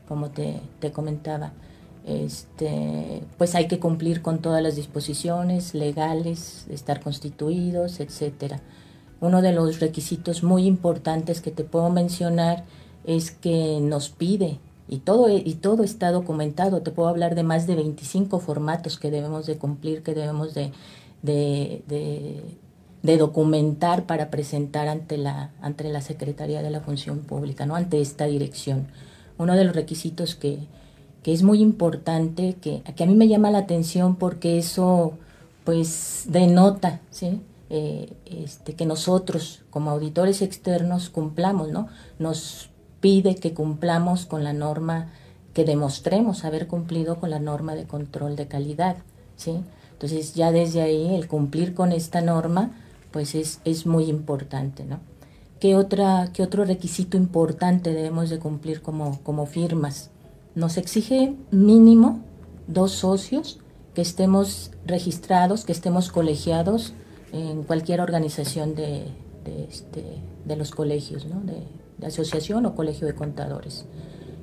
como 0.07 0.31
te, 0.31 0.59
comentaba. 0.91 1.53
Este, 2.07 3.21
pues 3.37 3.53
hay 3.53 3.67
que 3.67 3.77
cumplir 3.77 4.23
con 4.23 4.39
todas 4.39 4.63
las 4.63 4.75
disposiciones 4.75 5.75
legales, 5.75 6.65
estar 6.71 6.99
constituidos, 6.99 7.99
etcétera. 7.99 8.61
Uno 9.19 9.43
de 9.43 9.51
los 9.51 9.79
requisitos 9.79 10.41
muy 10.41 10.65
importantes 10.65 11.39
que 11.39 11.51
te 11.51 11.63
puedo 11.63 11.91
mencionar 11.91 12.63
es 13.05 13.29
que 13.29 13.77
nos 13.79 14.09
pide 14.09 14.57
y 14.91 14.99
todo, 14.99 15.27
y 15.29 15.55
todo 15.55 15.83
está 15.83 16.11
documentado. 16.11 16.83
Te 16.83 16.91
puedo 16.91 17.09
hablar 17.09 17.33
de 17.33 17.41
más 17.41 17.65
de 17.65 17.73
25 17.73 18.39
formatos 18.39 18.99
que 18.99 19.09
debemos 19.09 19.47
de 19.47 19.57
cumplir, 19.57 20.03
que 20.03 20.13
debemos 20.13 20.53
de, 20.53 20.71
de 23.03 23.17
documentar 23.17 24.05
para 24.05 24.29
presentar 24.29 24.87
ante 24.87 25.17
la, 25.17 25.51
ante 25.61 25.89
la 25.89 26.01
Secretaría 26.01 26.61
de 26.61 26.69
la 26.69 26.81
Función 26.81 27.19
Pública, 27.19 27.65
¿no? 27.65 27.75
ante 27.75 27.99
esta 27.99 28.25
dirección. 28.25 28.87
Uno 29.37 29.55
de 29.55 29.65
los 29.65 29.75
requisitos 29.75 30.35
que, 30.35 30.59
que 31.23 31.33
es 31.33 31.43
muy 31.43 31.61
importante, 31.61 32.57
que, 32.61 32.83
que, 32.95 33.03
a 33.03 33.07
mí 33.07 33.15
me 33.15 33.27
llama 33.27 33.51
la 33.51 33.59
atención 33.59 34.15
porque 34.15 34.57
eso 34.57 35.13
pues 35.63 36.25
denota 36.27 37.01
¿sí? 37.11 37.41
Eh, 37.69 38.11
este, 38.25 38.73
que 38.73 38.85
nosotros 38.85 39.63
como 39.69 39.91
auditores 39.91 40.41
externos 40.41 41.09
cumplamos, 41.09 41.71
¿no? 41.71 41.87
Nos 42.19 42.69
pide 43.01 43.35
que 43.35 43.53
cumplamos 43.53 44.25
con 44.25 44.43
la 44.43 44.53
norma, 44.53 45.09
que 45.53 45.65
demostremos 45.65 46.45
haber 46.45 46.67
cumplido 46.67 47.19
con 47.19 47.29
la 47.29 47.39
norma 47.39 47.75
de 47.75 47.85
control 47.85 48.35
de 48.35 48.47
calidad. 48.47 48.97
¿sí? 49.35 49.59
Entonces 49.93 50.33
ya 50.33 50.51
desde 50.51 50.81
ahí 50.81 51.13
el 51.13 51.27
cumplir 51.27 51.73
con 51.73 51.91
esta 51.91 52.21
norma 52.21 52.71
pues 53.11 53.35
es, 53.35 53.59
es 53.65 53.85
muy 53.85 54.05
importante, 54.05 54.85
¿no? 54.85 54.99
¿Qué, 55.59 55.75
otra, 55.75 56.31
¿Qué 56.33 56.41
otro 56.41 56.65
requisito 56.65 57.17
importante 57.17 57.93
debemos 57.93 58.29
de 58.29 58.39
cumplir 58.39 58.81
como, 58.81 59.19
como 59.21 59.45
firmas? 59.45 60.09
Nos 60.55 60.77
exige 60.77 61.35
mínimo 61.51 62.21
dos 62.67 62.93
socios, 62.93 63.59
que 63.93 64.01
estemos 64.01 64.71
registrados, 64.85 65.65
que 65.65 65.71
estemos 65.71 66.11
colegiados 66.11 66.93
en 67.33 67.63
cualquier 67.63 68.01
organización 68.01 68.73
de, 68.73 69.05
de, 69.45 69.65
este, 69.69 70.03
de 70.45 70.55
los 70.55 70.71
colegios, 70.71 71.25
¿no? 71.25 71.41
Asociación 72.07 72.65
o 72.65 72.75
colegio 72.75 73.07
de 73.07 73.15
contadores. 73.15 73.85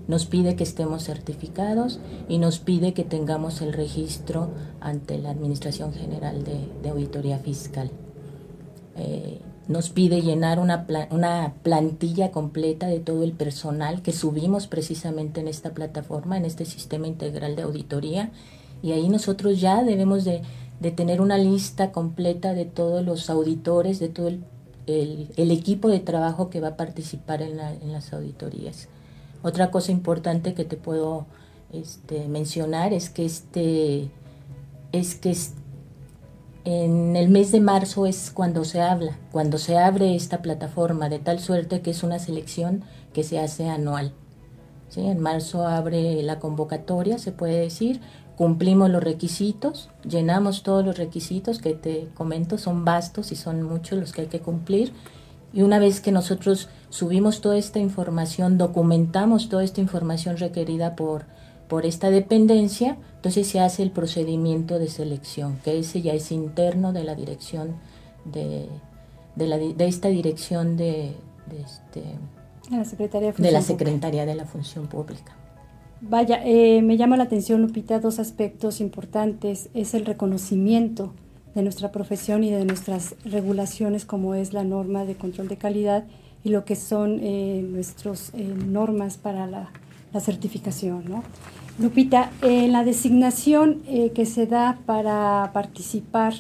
Nos 0.07 0.25
pide 0.25 0.57
que 0.57 0.65
estemos 0.65 1.05
certificados 1.05 2.01
y 2.29 2.39
nos 2.39 2.59
pide 2.59 2.95
que 2.95 3.05
tengamos 3.05 3.61
el 3.61 3.73
registro 3.73 4.51
ante 4.81 5.19
la 5.19 5.31
Administración 5.31 5.93
General 5.93 6.45
de, 6.45 6.67
de 6.83 6.89
Auditoría 6.89 7.39
Fiscal. 7.39 7.91
Eh, 8.97 9.41
nos 9.69 9.91
pide 9.91 10.23
llenar 10.23 10.59
una, 10.59 10.87
una 11.11 11.55
plantilla 11.63 12.31
completa 12.31 12.87
de 12.87 13.01
todo 13.01 13.23
el 13.23 13.33
personal 13.33 14.01
que 14.01 14.13
subimos 14.13 14.67
precisamente 14.67 15.41
en 15.41 15.49
esta 15.49 15.75
plataforma, 15.75 16.39
en 16.39 16.47
este 16.47 16.65
sistema 16.65 17.07
integral 17.07 17.55
de 17.55 17.63
auditoría. 17.63 18.33
Y 18.83 18.93
ahí 18.93 19.11
nosotros 19.11 19.61
ya 19.61 19.85
debemos 19.85 20.25
de, 20.25 20.43
tener 20.97 21.21
una 21.21 21.37
lista 21.37 21.93
completa 21.93 22.55
de 22.55 22.65
todos 22.65 23.05
los 23.05 23.29
auditores, 23.29 23.99
de 23.99 24.09
todo 24.09 24.29
el, 24.29 24.43
equipo 25.51 25.89
de 25.89 26.01
trabajo 26.01 26.51
que 26.51 26.61
va 26.61 26.69
a 26.69 26.77
participar 26.77 27.43
en, 27.43 27.57
las 27.57 28.13
auditorías. 28.13 28.89
Otra 29.43 29.71
cosa 29.71 29.93
importante 29.93 30.55
que 30.55 30.65
te 30.65 30.77
puedo 30.77 31.27
este, 31.73 32.29
mencionar 32.29 32.93
es 32.93 33.11
que 33.11 33.25
este 33.25 34.11
es 34.93 35.15
que 35.15 35.37
en 36.65 37.17
el 37.17 37.29
mes 37.29 37.53
de 37.53 37.61
marzo 37.61 38.07
es 38.07 38.31
cuando 38.31 38.65
se 38.65 38.81
habla, 38.81 39.19
cuando 39.33 39.59
se 39.59 39.79
abre 39.79 40.15
esta 40.15 40.43
plataforma, 40.43 41.09
de 41.09 41.19
tal 41.19 41.41
suerte 41.41 41.81
que 41.81 41.91
es 41.91 42.03
una 42.03 42.19
selección 42.19 42.85
que 43.13 43.23
se 43.23 43.39
hace 43.39 43.69
anual. 43.69 44.13
¿Sí? 44.89 45.01
En 45.01 45.21
marzo 45.21 45.67
abre 45.67 46.23
la 46.23 46.39
convocatoria, 46.39 47.19
se 47.19 47.33
puede 47.33 47.61
decir, 47.61 48.01
cumplimos 48.39 48.89
los 48.89 49.03
requisitos, 49.03 49.91
llenamos 50.09 50.63
todos 50.63 50.87
los 50.87 50.97
requisitos 50.97 51.59
que 51.59 51.75
te 51.75 52.07
comento, 52.15 52.57
son 52.57 52.85
vastos 52.85 53.33
y 53.33 53.35
son 53.35 53.65
muchos 53.65 53.99
los 53.99 54.13
que 54.13 54.21
hay 54.21 54.27
que 54.29 54.39
cumplir. 54.39 54.93
Y 55.53 55.63
una 55.63 55.81
vez 55.81 56.01
que 56.01 56.13
nosotros 56.13 56.69
subimos 56.89 57.41
toda 57.41 57.59
esta 57.59 57.81
información, 57.81 58.57
documentamos 58.57 59.49
toda 59.49 59.65
esta 59.65 59.81
información 59.81 60.37
requerida 60.37 60.95
por, 60.95 61.25
por 61.67 61.85
esta 61.85 62.11
dependencia, 62.11 62.97
entonces 63.17 63.49
se 63.49 63.59
hace 63.59 63.83
el 63.83 63.91
procedimiento 63.91 64.79
de 64.79 64.87
selección, 64.87 65.59
que 65.65 65.77
ese 65.77 66.01
ya 66.01 66.13
es 66.13 66.31
interno 66.31 66.93
de 66.93 67.03
la 67.03 67.17
dirección 67.17 67.75
de, 68.25 68.69
de, 69.35 69.47
la, 69.49 69.59
de 69.59 69.89
esta 69.89 70.11
dirección 70.11 70.77
de, 70.77 71.17
de, 71.51 71.61
este, 71.61 72.05
la 72.71 72.85
Secretaría 72.85 73.33
de, 73.33 73.51
la 73.51 73.63
Secretaría 73.63 74.27
de 74.27 74.37
la 74.37 74.45
Función 74.45 74.87
Pública. 74.87 75.35
Vaya, 76.01 76.41
eh, 76.45 76.81
me 76.83 76.97
llama 76.97 77.17
la 77.17 77.25
atención, 77.25 77.61
Lupita, 77.61 77.99
dos 77.99 78.19
aspectos 78.19 78.81
importantes. 78.81 79.69
Es 79.75 79.95
el 79.95 80.07
reconocimiento 80.07 81.13
de 81.55 81.63
nuestra 81.63 81.91
profesión 81.91 82.45
y 82.45 82.51
de 82.51 82.65
nuestras 82.65 83.17
regulaciones, 83.25 84.05
como 84.05 84.35
es 84.35 84.53
la 84.53 84.65
norma 84.65 85.05
de 85.05 85.17
control 85.17 85.49
de 85.49 85.57
calidad 85.57 86.05
y 86.45 86.51
lo 86.51 86.65
que 86.65 86.77
son 86.77 87.19
eh, 87.21 87.65
nuestras 87.69 88.33
eh, 88.35 88.55
normas 88.67 89.17
para 89.17 89.47
la, 89.47 89.71
certificación. 90.21 91.05
¿no? 91.09 91.23
Lupita, 91.79 92.33
en 92.43 92.73
la 92.73 92.83
designación 92.83 93.83
eh, 93.87 94.11
que 94.11 94.27
se 94.27 94.47
da 94.47 94.79
para 94.85 95.51
participar, 95.53 96.35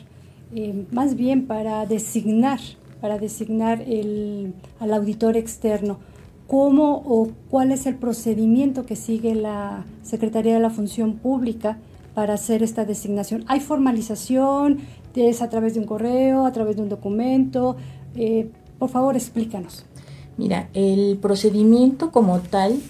eh, 0.53 0.85
más 0.91 1.15
bien 1.15 1.47
para 1.47 1.87
designar, 1.87 2.59
para 3.00 3.19
designar 3.19 3.81
el, 3.83 4.55
al 4.81 4.93
auditor 4.93 5.37
externo, 5.37 6.00
¿cómo 6.49 7.05
o 7.07 7.28
cuál 7.50 7.71
es 7.71 7.87
el 7.87 7.95
procedimiento 7.95 8.85
que 8.85 8.97
sigue 8.97 9.37
la 9.37 9.85
Secretaría 10.02 10.55
de 10.55 10.61
la 10.61 10.71
Función 10.71 11.14
Pública 11.14 11.78
para 12.14 12.35
hacer 12.35 12.64
esta 12.64 12.85
designación? 12.85 13.45
¿Hay 13.47 13.61
formalización? 13.61 14.81
¿Es 15.14 15.43
a 15.43 15.49
través 15.49 15.75
de 15.75 15.81
un 15.81 15.87
correo, 15.87 16.47
a 16.47 16.52
través 16.52 16.75
de 16.75 16.83
un 16.83 16.88
documento? 16.88 17.76
Eh, 18.17 18.50
por 18.81 18.88
favor, 18.88 19.14
explícanos. 19.14 19.85
Mira, 20.37 20.69
el 20.75 21.19
procedimiento 21.21 22.11
como 22.11 22.40
tal 22.40 22.81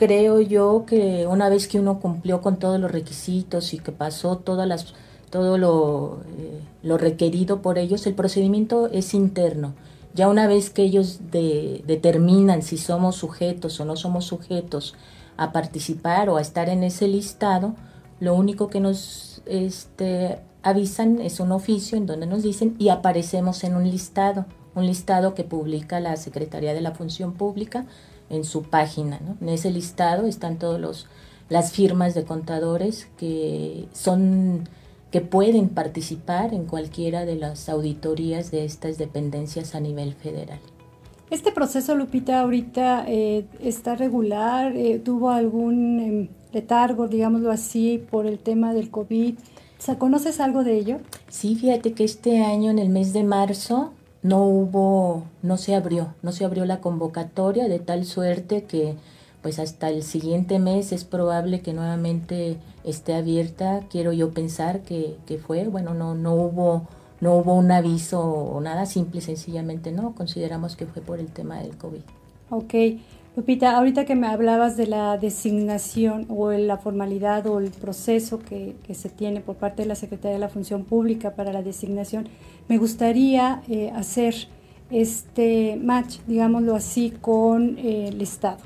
creo 0.00 0.40
yo 0.40 0.86
que 0.86 1.26
una 1.26 1.50
vez 1.50 1.68
que 1.68 1.78
uno 1.78 2.00
cumplió 2.00 2.40
con 2.40 2.58
todos 2.58 2.80
los 2.80 2.90
requisitos 2.90 3.74
y 3.74 3.78
que 3.78 3.92
pasó 3.92 4.38
todas 4.38 4.66
las, 4.66 4.94
todo 5.28 5.58
lo, 5.58 6.20
eh, 6.38 6.58
lo 6.82 6.96
requerido 6.96 7.60
por 7.60 7.76
ellos, 7.76 8.06
el 8.06 8.14
procedimiento 8.14 8.88
es 8.90 9.12
interno. 9.12 9.74
Ya 10.14 10.28
una 10.28 10.46
vez 10.46 10.70
que 10.70 10.82
ellos 10.82 11.20
determinan 11.30 12.62
si 12.62 12.76
somos 12.76 13.16
sujetos 13.16 13.78
o 13.80 13.84
no 13.84 13.96
somos 13.96 14.24
sujetos 14.24 14.94
a 15.36 15.52
participar 15.52 16.28
o 16.28 16.36
a 16.36 16.40
estar 16.40 16.68
en 16.68 16.82
ese 16.82 17.06
listado, 17.06 17.74
lo 18.18 18.34
único 18.34 18.68
que 18.68 18.80
nos 18.80 19.42
este, 19.46 20.40
avisan 20.62 21.20
es 21.20 21.40
un 21.40 21.52
oficio 21.52 21.96
en 21.96 22.06
donde 22.06 22.26
nos 22.26 22.42
dicen 22.42 22.74
y 22.78 22.88
aparecemos 22.88 23.62
en 23.64 23.76
un 23.76 23.88
listado, 23.88 24.46
un 24.74 24.86
listado 24.86 25.34
que 25.34 25.44
publica 25.44 26.00
la 26.00 26.16
Secretaría 26.16 26.74
de 26.74 26.80
la 26.80 26.92
Función 26.92 27.32
Pública 27.32 27.86
en 28.28 28.44
su 28.44 28.64
página. 28.64 29.20
En 29.40 29.48
ese 29.48 29.70
listado 29.70 30.26
están 30.26 30.58
todas 30.58 31.06
las 31.48 31.72
firmas 31.72 32.14
de 32.14 32.24
contadores 32.24 33.08
que 33.16 33.88
son 33.92 34.68
que 35.10 35.20
pueden 35.20 35.68
participar 35.68 36.54
en 36.54 36.66
cualquiera 36.66 37.24
de 37.24 37.36
las 37.36 37.68
auditorías 37.68 38.50
de 38.50 38.64
estas 38.64 38.98
dependencias 38.98 39.74
a 39.74 39.80
nivel 39.80 40.14
federal. 40.14 40.60
Este 41.30 41.52
proceso, 41.52 41.94
Lupita, 41.94 42.40
ahorita 42.40 43.04
eh, 43.06 43.44
está 43.60 43.94
regular, 43.94 44.76
eh, 44.76 44.98
tuvo 44.98 45.30
algún 45.30 46.00
em, 46.00 46.28
letargo, 46.52 47.06
digámoslo 47.06 47.52
así, 47.52 48.04
por 48.10 48.26
el 48.26 48.38
tema 48.38 48.74
del 48.74 48.90
COVID. 48.90 49.34
¿Conoces 49.98 50.40
algo 50.40 50.62
de 50.62 50.76
ello? 50.76 50.98
Sí, 51.28 51.56
fíjate 51.56 51.94
que 51.94 52.04
este 52.04 52.42
año, 52.42 52.70
en 52.70 52.78
el 52.78 52.90
mes 52.90 53.12
de 53.12 53.24
marzo, 53.24 53.92
no 54.22 54.44
hubo, 54.44 55.24
no 55.42 55.56
se 55.56 55.74
abrió, 55.74 56.14
no 56.22 56.32
se 56.32 56.44
abrió 56.44 56.64
la 56.66 56.80
convocatoria 56.80 57.68
de 57.68 57.78
tal 57.78 58.04
suerte 58.04 58.64
que 58.64 58.94
pues 59.40 59.58
hasta 59.58 59.88
el 59.88 60.02
siguiente 60.02 60.58
mes 60.58 60.92
es 60.92 61.04
probable 61.04 61.60
que 61.60 61.72
nuevamente 61.72 62.58
esté 62.84 63.14
abierta, 63.14 63.80
quiero 63.90 64.12
yo 64.12 64.30
pensar 64.30 64.80
que, 64.80 65.16
que 65.26 65.38
fue, 65.38 65.68
bueno, 65.68 65.94
no, 65.94 66.14
no 66.14 66.34
hubo 66.34 66.86
no 67.20 67.36
hubo 67.36 67.54
un 67.54 67.70
aviso 67.70 68.20
o 68.22 68.60
nada, 68.60 68.86
simple 68.86 69.18
y 69.18 69.22
sencillamente 69.22 69.92
no, 69.92 70.14
consideramos 70.14 70.76
que 70.76 70.86
fue 70.86 71.02
por 71.02 71.18
el 71.18 71.28
tema 71.28 71.58
del 71.58 71.76
COVID. 71.76 72.00
Ok. 72.50 72.74
Lupita, 73.36 73.76
ahorita 73.76 74.06
que 74.06 74.16
me 74.16 74.26
hablabas 74.26 74.76
de 74.76 74.88
la 74.88 75.16
designación 75.16 76.26
o 76.28 76.50
la 76.50 76.78
formalidad 76.78 77.46
o 77.46 77.60
el 77.60 77.70
proceso 77.70 78.40
que, 78.40 78.74
se 78.92 79.08
tiene 79.08 79.40
por 79.40 79.54
parte 79.54 79.82
de 79.82 79.88
la 79.88 79.94
Secretaría 79.94 80.34
de 80.34 80.40
la 80.40 80.48
Función 80.48 80.84
Pública 80.84 81.36
para 81.36 81.52
la 81.52 81.62
designación, 81.62 82.28
me 82.68 82.76
gustaría 82.76 83.62
eh, 83.68 83.92
hacer 83.94 84.34
este 84.90 85.78
match, 85.80 86.18
digámoslo 86.26 86.74
así, 86.74 87.12
con 87.20 87.78
eh, 87.78 88.08
el 88.08 88.20
Estado, 88.20 88.58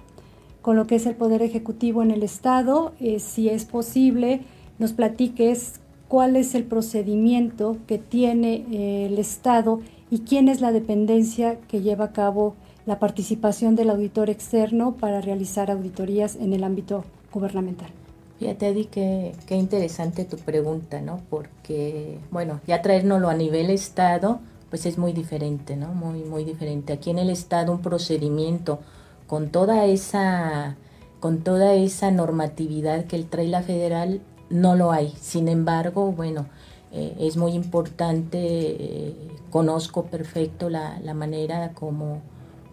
con 0.65 0.77
lo 0.77 0.87
que 0.87 0.95
es 0.95 1.05
el 1.05 1.15
Poder 1.15 1.43
Ejecutivo 1.43 2.03
en 2.03 2.11
el 2.11 2.23
Estado, 2.23 2.95
eh, 2.99 3.21
si 3.21 3.51
es 3.51 3.67
posible, 3.67 4.41
nos 4.79 4.95
platiques 4.95 5.75
cuál 6.09 6.37
es 6.37 6.55
el 6.55 6.65
procedimiento 6.65 7.77
que 7.87 7.99
tiene 7.99 8.65
el 9.05 9.19
Estado 9.19 9.81
y 10.11 10.21
quién 10.21 10.49
es 10.49 10.63
la 10.63 10.73
dependencia 10.73 11.59
que 11.69 11.83
lleva 11.83 12.07
a 12.07 12.13
cabo 12.13 12.55
la 12.87 12.99
participación 12.99 13.77
del 13.77 13.91
auditor 13.91 14.31
externo 14.31 14.95
para 14.99 15.21
realizar 15.21 15.71
auditorías 15.71 16.37
en 16.37 16.55
el 16.55 16.65
ámbito 16.65 17.05
gubernamental. 17.31 17.91
Fíjate, 18.39 18.69
Eddie, 18.69 18.87
qué, 18.87 19.33
qué 19.47 19.57
interesante 19.57 20.25
tu 20.25 20.39
pregunta, 20.39 21.03
¿no? 21.03 21.21
Porque, 21.29 22.17
bueno, 22.31 22.63
ya 22.67 22.81
traérnoslo 22.81 23.29
a 23.29 23.35
nivel 23.35 23.69
Estado, 23.69 24.41
pues 24.71 24.87
es 24.87 24.97
muy 24.97 25.13
diferente, 25.13 25.77
¿no? 25.77 25.89
Muy, 25.93 26.21
muy 26.21 26.43
diferente. 26.43 26.95
Aquí 26.95 27.11
en 27.11 27.19
el 27.19 27.29
Estado 27.29 27.71
un 27.71 27.83
procedimiento 27.83 28.79
con 29.27 29.51
toda 29.51 29.87
esa, 29.87 30.77
con 31.21 31.43
toda 31.43 31.75
esa 31.75 32.11
normatividad 32.11 33.05
que 33.07 33.23
trae 33.23 33.49
la 33.49 33.63
federal, 33.63 34.21
no 34.51 34.77
lo 34.77 34.93
hay. 34.93 35.15
Sin 35.21 35.49
embargo, 35.49 36.13
bueno, 36.13 36.47
eh, 36.93 37.17
es 37.21 37.37
muy 37.37 37.53
importante, 37.53 38.39
eh, 38.41 39.17
conozco 39.51 40.07
perfecto 40.07 40.69
la, 40.71 40.99
la 41.01 41.15
manera 41.15 41.73
como 41.73 42.21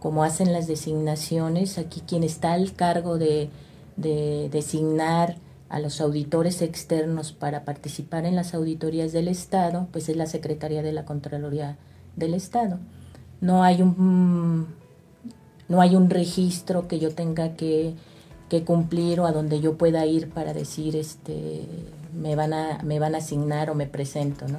como 0.02 0.24
hacen 0.24 0.52
las 0.52 0.66
designaciones, 0.66 1.78
aquí 1.78 2.02
quien 2.02 2.24
está 2.24 2.54
al 2.54 2.74
cargo 2.74 3.20
de, 3.20 3.50
designar 3.96 5.36
a 5.70 5.80
los 5.80 6.02
auditores 6.02 6.64
externos 6.64 7.34
para 7.34 7.66
participar 7.66 8.26
en 8.26 8.36
las 8.36 8.56
auditorías 8.56 9.12
del 9.12 9.28
Estado, 9.28 9.88
pues 9.92 10.10
es 10.10 10.18
la 10.18 10.26
Secretaría 10.26 10.82
de 10.82 10.92
la 10.92 11.06
Contraloría 11.06 11.78
del 12.16 12.34
Estado. 12.34 12.80
No 13.42 13.64
hay 13.64 13.84
un, 13.84 14.70
no 15.72 15.80
hay 15.80 15.96
un 15.96 16.10
registro 16.10 16.90
que 16.90 17.00
yo 17.00 17.16
tenga 17.16 17.56
que, 17.56 17.96
cumplir 18.66 19.22
o 19.22 19.26
a 19.26 19.32
donde 19.32 19.62
yo 19.62 19.78
pueda 19.78 20.06
ir 20.06 20.30
para 20.30 20.54
decir 20.54 20.98
este 20.98 21.62
me 22.14 22.36
van 22.36 22.52
a, 22.52 22.80
me 22.84 23.00
van 23.00 23.16
a 23.16 23.20
asignar 23.20 23.70
o 23.70 23.76
me 23.76 23.86
presento, 23.86 24.46
¿no? 24.50 24.58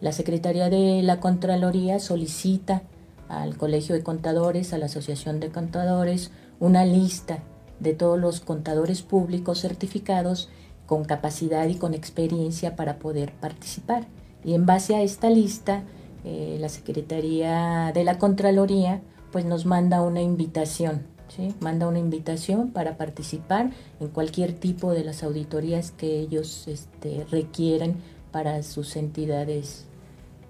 La 0.00 0.10
Secretaría 0.10 0.68
de 0.68 1.02
la 1.04 1.20
Contraloría 1.20 2.00
solicita 2.00 2.82
al 3.28 3.56
Colegio 3.56 3.94
de 3.94 4.02
Contadores, 4.02 4.72
a 4.72 4.78
la 4.78 4.86
Asociación 4.86 5.38
de 5.38 5.50
Contadores, 5.50 6.32
una 6.58 6.84
lista 6.84 7.38
de 7.78 7.94
todos 7.94 8.18
los 8.18 8.40
contadores 8.40 9.02
públicos 9.02 9.60
certificados 9.60 10.48
con 10.86 11.04
capacidad 11.04 11.68
y 11.68 11.76
con 11.76 11.94
experiencia 11.94 12.74
para 12.74 12.98
poder 12.98 13.32
participar. 13.34 14.08
Y 14.44 14.54
en 14.54 14.66
base 14.66 14.96
a 14.96 15.02
esta 15.02 15.30
lista, 15.30 15.84
eh, 16.24 16.56
la 16.60 16.68
Secretaría 16.68 17.92
de 17.94 18.02
la 18.02 18.18
Contraloría 18.18 19.00
pues 19.32 19.44
nos 19.44 19.66
manda 19.66 20.02
una 20.02 20.22
invitación, 20.22 21.02
¿sí? 21.28 21.54
manda 21.60 21.86
una 21.86 21.98
invitación 21.98 22.70
para 22.70 22.96
participar 22.96 23.70
en 24.00 24.08
cualquier 24.08 24.52
tipo 24.52 24.92
de 24.92 25.04
las 25.04 25.22
auditorías 25.22 25.90
que 25.90 26.20
ellos 26.20 26.66
este, 26.68 27.26
requieran 27.30 27.96
para 28.30 28.62
sus 28.62 28.96
entidades 28.96 29.86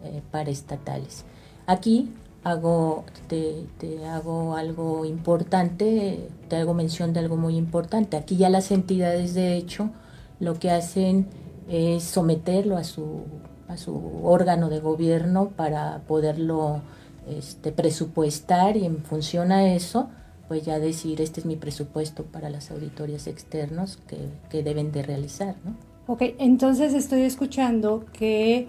eh, 0.04 0.22
paraestatales. 0.30 1.24
Aquí 1.66 2.10
hago, 2.44 3.04
te, 3.28 3.66
hago 4.06 4.56
algo 4.56 5.04
importante, 5.04 6.28
te 6.48 6.56
hago 6.56 6.74
mención 6.74 7.12
de 7.12 7.20
algo 7.20 7.36
muy 7.36 7.56
importante. 7.56 8.16
Aquí 8.16 8.36
ya 8.36 8.48
las 8.48 8.70
entidades 8.70 9.34
de 9.34 9.56
hecho 9.56 9.90
lo 10.40 10.58
que 10.58 10.70
hacen 10.70 11.26
es 11.68 12.04
someterlo 12.04 12.76
a 12.76 12.84
su, 12.84 13.24
a 13.68 13.76
su 13.76 14.20
órgano 14.22 14.68
de 14.68 14.80
gobierno 14.80 15.50
para 15.50 16.02
poderlo 16.06 16.80
este, 17.30 17.72
presupuestar 17.72 18.76
y 18.76 18.84
en 18.84 18.98
función 19.04 19.52
a 19.52 19.74
eso, 19.74 20.08
pues 20.48 20.64
ya 20.64 20.78
decir, 20.78 21.20
este 21.20 21.40
es 21.40 21.46
mi 21.46 21.56
presupuesto 21.56 22.24
para 22.24 22.50
las 22.50 22.70
auditorías 22.70 23.26
externas 23.26 23.98
que, 24.08 24.16
que 24.50 24.62
deben 24.62 24.92
de 24.92 25.02
realizar. 25.02 25.56
¿no? 25.64 25.76
Ok, 26.06 26.22
entonces 26.38 26.94
estoy 26.94 27.22
escuchando 27.22 28.06
que 28.12 28.66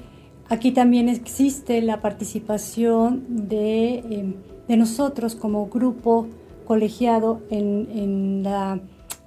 Aquí 0.49 0.71
también 0.71 1.09
existe 1.09 1.79
la 1.83 2.01
participación 2.01 3.47
de, 3.47 3.99
em, 3.99 4.33
de 4.67 4.77
nosotros 4.77 5.35
como 5.35 5.67
grupo 5.67 6.27
colegiado 6.65 7.41
en, 7.51 7.87
en, 7.93 8.43
la, 8.43 8.79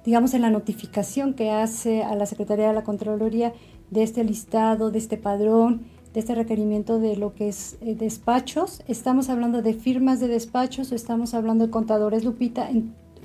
digamos, 0.03 0.33
en 0.33 0.41
la 0.41 0.49
notificación 0.49 1.33
que 1.33 1.49
hace 1.49 2.03
a 2.03 2.13
la 2.15 2.25
Secretaría 2.25 2.67
de 2.67 2.73
la 2.73 2.83
Contraloría 2.83 3.53
de 3.89 4.03
este 4.03 4.25
listado, 4.25 4.91
de 4.91 4.99
este 4.99 5.15
padrón, 5.15 5.83
de 6.13 6.19
este 6.19 6.35
requerimiento 6.35 6.99
de 6.99 7.15
lo 7.17 7.33
que 7.33 7.49
es 7.49 7.77
eh, 7.81 7.95
despachos. 7.95 8.81
¿Estamos 8.87 9.29
hablando 9.29 9.61
de 9.61 9.73
firmas 9.73 10.19
de 10.19 10.27
despachos 10.27 10.91
o 10.91 10.95
estamos 10.95 11.33
hablando 11.33 11.65
de 11.65 11.71
contadores, 11.71 12.23
Lupita? 12.23 12.69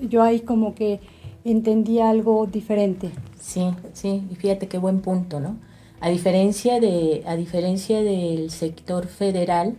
yo 0.01 0.23
ahí 0.23 0.41
como 0.41 0.75
que 0.75 1.01
entendí 1.45 2.01
algo 2.01 2.47
diferente. 2.47 3.11
Sí, 3.41 3.71
sí, 3.93 4.23
y 4.31 4.35
fíjate 4.37 4.69
qué 4.69 4.79
buen 4.79 5.01
punto, 5.01 5.41
¿no? 5.41 5.57
A 6.01 6.09
diferencia, 6.11 6.79
de, 6.81 7.25
a 7.27 7.35
diferencia 7.35 8.03
del 8.03 8.51
sector 8.51 9.07
federal, 9.07 9.75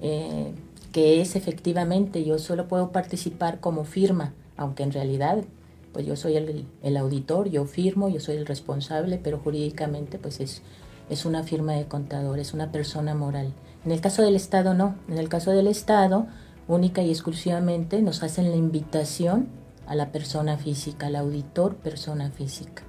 eh, 0.00 0.52
que 0.92 1.20
es 1.22 1.36
efectivamente, 1.36 2.24
yo 2.24 2.38
solo 2.38 2.68
puedo 2.68 2.92
participar 2.92 3.60
como 3.60 3.84
firma, 3.84 4.34
aunque 4.56 4.82
en 4.82 4.92
realidad 4.92 5.44
pues 5.92 6.06
yo 6.06 6.16
soy 6.16 6.36
el, 6.36 6.66
el, 6.82 6.96
auditor, 6.96 7.50
yo 7.50 7.66
firmo, 7.66 8.08
yo 8.08 8.18
soy 8.18 8.36
el 8.36 8.46
responsable, 8.46 9.20
pero 9.22 9.38
jurídicamente 9.38 10.18
pues 10.18 10.40
es, 10.40 10.62
es 11.12 11.24
una 11.24 11.42
firma 11.42 11.74
de 11.74 11.86
contador, 11.86 12.38
es 12.38 12.54
una 12.54 12.72
persona 12.72 13.14
moral. 13.14 13.52
En 13.84 13.92
el 13.92 14.00
caso 14.00 14.22
del 14.22 14.36
Estado 14.36 14.74
no, 14.74 14.94
en 15.08 15.18
el 15.18 15.28
caso 15.28 15.50
del 15.50 15.66
Estado 15.66 16.26
única 16.68 17.02
y 17.02 17.10
exclusivamente 17.10 18.00
nos 18.02 18.22
hacen 18.22 18.50
la 18.50 18.56
invitación 18.56 19.48
a 19.86 19.94
la 19.94 20.12
persona 20.12 20.56
física, 20.56 21.08
al 21.08 21.16
auditor 21.16 21.74
persona 21.76 22.30
física. 22.30 22.82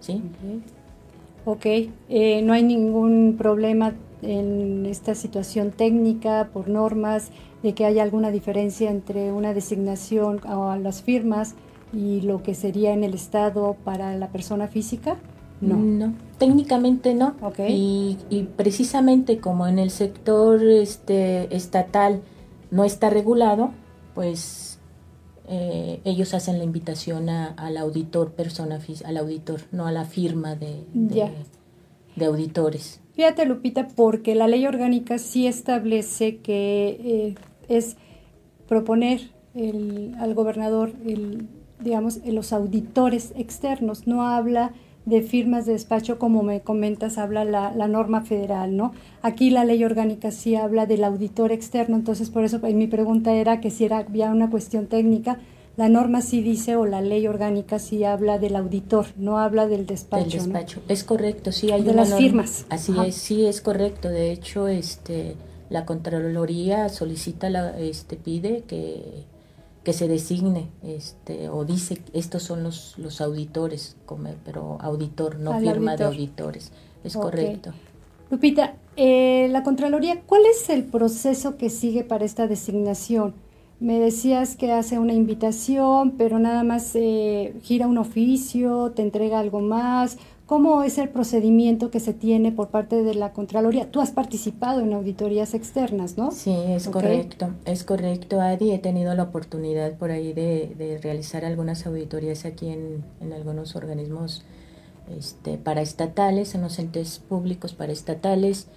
¿sí? 0.00 0.22
Ok, 1.44 1.66
eh, 1.66 2.42
no 2.42 2.52
hay 2.52 2.62
ningún 2.62 3.36
problema 3.36 3.94
en 4.22 4.86
esta 4.86 5.14
situación 5.14 5.70
técnica 5.70 6.50
por 6.52 6.68
normas 6.68 7.30
de 7.62 7.74
que 7.74 7.84
haya 7.84 8.02
alguna 8.02 8.30
diferencia 8.30 8.90
entre 8.90 9.32
una 9.32 9.52
designación 9.54 10.40
a 10.44 10.76
las 10.78 11.02
firmas 11.02 11.54
y 11.92 12.20
lo 12.20 12.42
que 12.42 12.54
sería 12.54 12.92
en 12.92 13.04
el 13.04 13.14
Estado 13.14 13.76
para 13.84 14.16
la 14.16 14.28
persona 14.28 14.68
física? 14.68 15.16
No. 15.60 15.76
No, 15.76 16.14
técnicamente 16.38 17.14
no. 17.14 17.34
Okay. 17.42 18.16
Y, 18.30 18.42
precisamente 18.56 19.38
como 19.38 19.66
en 19.66 19.78
el 19.78 19.90
sector 19.90 20.62
este, 20.62 21.54
estatal 21.54 22.22
no 22.70 22.84
está 22.84 23.10
regulado, 23.10 23.70
pues 24.14 24.78
eh, 25.48 26.00
ellos 26.04 26.34
hacen 26.34 26.58
la 26.58 26.64
invitación 26.64 27.28
al 27.28 27.76
auditor, 27.76 28.32
persona 28.32 28.78
al 29.04 29.16
auditor, 29.16 29.60
no 29.72 29.86
a 29.86 29.92
la 29.92 30.04
firma 30.04 30.54
de, 30.54 30.84
de, 30.92 32.24
auditores. 32.24 33.00
Fíjate, 33.14 33.46
Lupita, 33.46 33.88
porque 33.88 34.34
la 34.34 34.46
ley 34.46 34.66
orgánica 34.66 35.18
sí 35.18 35.46
establece 35.46 36.38
que 36.38 36.88
eh, 37.02 37.34
es 37.68 37.96
proponer 38.68 39.30
al 40.20 40.34
gobernador, 40.34 40.92
el, 41.04 41.48
digamos, 41.80 42.20
los 42.24 42.52
auditores 42.52 43.32
externos, 43.36 44.06
no 44.06 44.22
habla 44.22 44.72
de 45.08 45.22
firmas 45.22 45.66
de 45.66 45.72
despacho, 45.72 46.18
como 46.18 46.42
me 46.42 46.60
comentas, 46.60 47.18
habla 47.18 47.44
la, 47.44 47.72
la, 47.74 47.88
norma 47.88 48.22
federal, 48.22 48.76
¿no? 48.76 48.92
Aquí 49.22 49.50
la 49.50 49.64
ley 49.64 49.84
orgánica 49.84 50.30
sí 50.30 50.54
habla 50.54 50.86
del 50.86 51.04
auditor 51.04 51.52
externo, 51.52 51.96
entonces 51.96 52.30
por 52.30 52.44
eso 52.44 52.60
mi 52.60 52.86
pregunta 52.86 53.32
era 53.32 53.60
que 53.60 53.70
si 53.70 53.84
era 53.84 53.98
había 53.98 54.30
una 54.30 54.50
cuestión 54.50 54.86
técnica, 54.86 55.38
la 55.78 55.88
norma 55.88 56.22
sí 56.22 56.42
dice 56.42 56.74
o 56.74 56.86
la 56.86 57.00
ley 57.00 57.28
orgánica 57.28 57.78
sí 57.78 58.02
habla 58.02 58.38
del 58.38 58.56
auditor, 58.56 59.06
no 59.16 59.38
habla 59.38 59.68
del 59.68 59.86
despacho. 59.86 60.24
Del 60.24 60.52
despacho, 60.52 60.82
es 60.88 61.04
correcto, 61.04 61.52
sí 61.52 61.70
hay 61.70 61.82
de 61.82 61.94
las 61.94 62.14
firmas. 62.14 62.66
Así 62.68 62.92
es, 63.06 63.14
sí 63.14 63.46
es 63.46 63.60
correcto. 63.60 64.08
De 64.08 64.32
hecho, 64.32 64.66
este, 64.66 65.36
la 65.70 65.86
Contraloría 65.86 66.88
solicita, 66.88 67.48
la, 67.48 67.78
este, 67.78 68.16
pide 68.16 68.64
que 68.66 69.24
que 69.88 69.94
se 69.94 70.06
designe 70.06 70.68
este 70.82 71.48
o 71.48 71.64
dice 71.64 72.02
estos 72.12 72.42
son 72.42 72.62
los, 72.62 72.98
los 72.98 73.22
auditores, 73.22 73.96
pero 74.44 74.76
auditor, 74.82 75.38
no 75.38 75.58
firma 75.58 75.96
de 75.96 76.04
auditores. 76.04 76.72
Es 77.02 77.16
correcto. 77.16 77.72
Lupita, 78.30 78.74
eh, 78.96 79.48
la 79.50 79.62
Contraloría, 79.62 80.20
¿cuál 80.26 80.42
es 80.44 80.68
el 80.68 80.84
proceso 80.84 81.56
que 81.56 81.70
sigue 81.70 82.04
para 82.04 82.26
esta 82.26 82.46
designación? 82.46 83.32
Me 83.80 83.98
decías 83.98 84.56
que 84.56 84.72
hace 84.72 84.98
una 84.98 85.14
invitación, 85.14 86.10
pero 86.18 86.38
nada 86.38 86.64
más 86.64 86.94
eh, 86.94 87.54
gira 87.62 87.86
un 87.86 87.96
oficio, 87.96 88.92
te 88.94 89.00
entrega 89.00 89.38
algo 89.38 89.60
más. 89.60 90.18
¿Cómo 90.48 90.82
es 90.82 90.96
el 90.96 91.10
procedimiento 91.10 91.90
que 91.90 92.00
se 92.00 92.14
tiene 92.14 92.52
por 92.52 92.68
parte 92.68 93.02
de 93.02 93.14
la 93.14 93.34
Contraloría? 93.34 93.90
Tú 93.90 94.00
has 94.00 94.12
participado 94.12 94.80
en 94.80 94.94
auditorías 94.94 95.52
externas, 95.52 96.16
¿no? 96.16 96.30
Sí, 96.30 96.56
es 96.68 96.88
correcto, 96.88 97.50
es 97.66 97.84
correcto, 97.84 98.40
Adi. 98.40 98.70
He 98.70 98.78
tenido 98.78 99.14
la 99.14 99.24
oportunidad 99.24 99.92
por 99.98 100.10
ahí 100.10 100.32
de, 100.32 100.98
realizar 101.02 101.44
algunas 101.44 101.86
auditorías 101.86 102.46
aquí 102.46 102.70
en, 102.70 103.04
en 103.20 103.34
algunos 103.34 103.76
organismos 103.76 104.42
este, 105.14 105.58
paraestatales, 105.58 106.54
en 106.54 106.62
los 106.62 106.78
entes 106.78 107.18
públicos 107.18 107.74
paraestatales, 107.74 108.68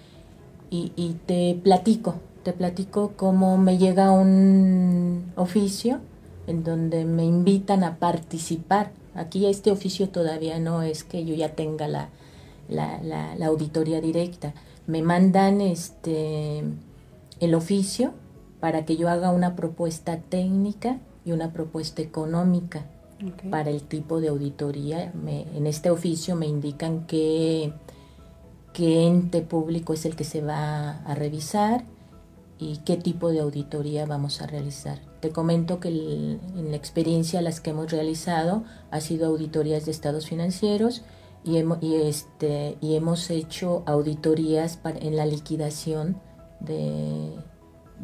y, 0.70 0.92
y 0.98 1.14
te 1.26 1.58
platico, 1.64 2.16
te 2.44 2.52
platico 2.52 3.14
cómo 3.16 3.58
me 3.58 3.78
llega 3.78 4.12
un 4.12 5.32
oficio 5.38 6.02
en 6.48 6.66
donde 6.66 7.06
me 7.06 7.24
invitan 7.24 7.86
a 7.86 7.96
participar 7.96 8.92
Aquí 9.14 9.46
este 9.46 9.72
oficio 9.72 10.10
todavía 10.10 10.60
no 10.60 10.82
es 10.84 11.04
que 11.04 11.26
yo 11.26 11.36
ya 11.36 11.56
tenga 11.56 11.88
la, 11.88 12.10
la, 12.70 13.46
auditoría 13.46 14.02
directa. 14.02 14.54
Me 14.88 15.02
mandan 15.02 15.62
este 15.62 16.64
el 17.40 17.56
oficio 17.56 18.14
para 18.60 18.86
que 18.86 18.96
yo 18.96 19.10
haga 19.10 19.32
una 19.32 19.56
propuesta 19.56 20.18
técnica 20.18 21.00
y 21.26 21.32
una 21.32 21.52
propuesta 21.52 22.02
económica 22.02 22.86
para 23.50 23.70
el 23.70 23.82
tipo 23.84 24.22
de 24.22 24.30
auditoría. 24.30 25.12
en 25.14 25.68
este 25.68 25.90
oficio 25.90 26.36
me 26.36 26.48
indican 26.48 27.06
qué, 27.06 27.74
qué 28.74 29.08
ente 29.08 29.42
público 29.42 29.94
es 29.94 30.06
el 30.06 30.16
que 30.16 30.24
se 30.24 30.42
va 30.42 31.02
a 31.04 31.16
revisar 31.16 31.84
y 32.58 32.78
qué 32.86 32.96
tipo 32.96 33.30
de 33.30 33.40
auditoría 33.40 34.06
vamos 34.06 34.42
a 34.42 34.48
realizar. 34.48 35.11
Te 35.22 35.30
comento 35.30 35.80
que 35.80 35.90
en 35.90 36.72
la 36.72 36.76
experiencia 36.76 37.42
las 37.44 37.62
que 37.62 37.70
hemos 37.70 37.92
realizado 37.92 38.64
ha 38.90 39.02
sido 39.02 39.28
auditorías 39.28 39.86
de 39.86 39.92
estados 39.92 40.28
financieros 40.28 41.04
y, 41.44 41.58
este, 41.58 42.78
hemos 42.82 43.30
hecho 43.30 43.84
auditorías 43.86 44.80
en 44.84 45.16
la 45.16 45.28
liquidación 45.28 46.20
de, 46.60 47.36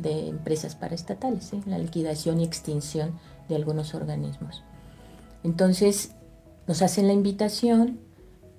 empresas 0.03 0.75
paraestatales, 0.75 1.51
la 1.65 1.79
liquidación 1.79 2.39
y 2.39 2.43
extinción 2.43 3.19
de 3.49 3.55
algunos 3.55 3.95
organismos. 3.95 4.63
Entonces, 5.43 6.13
nos 6.67 6.83
hacen 6.83 7.07
la 7.07 7.13
invitación, 7.13 7.99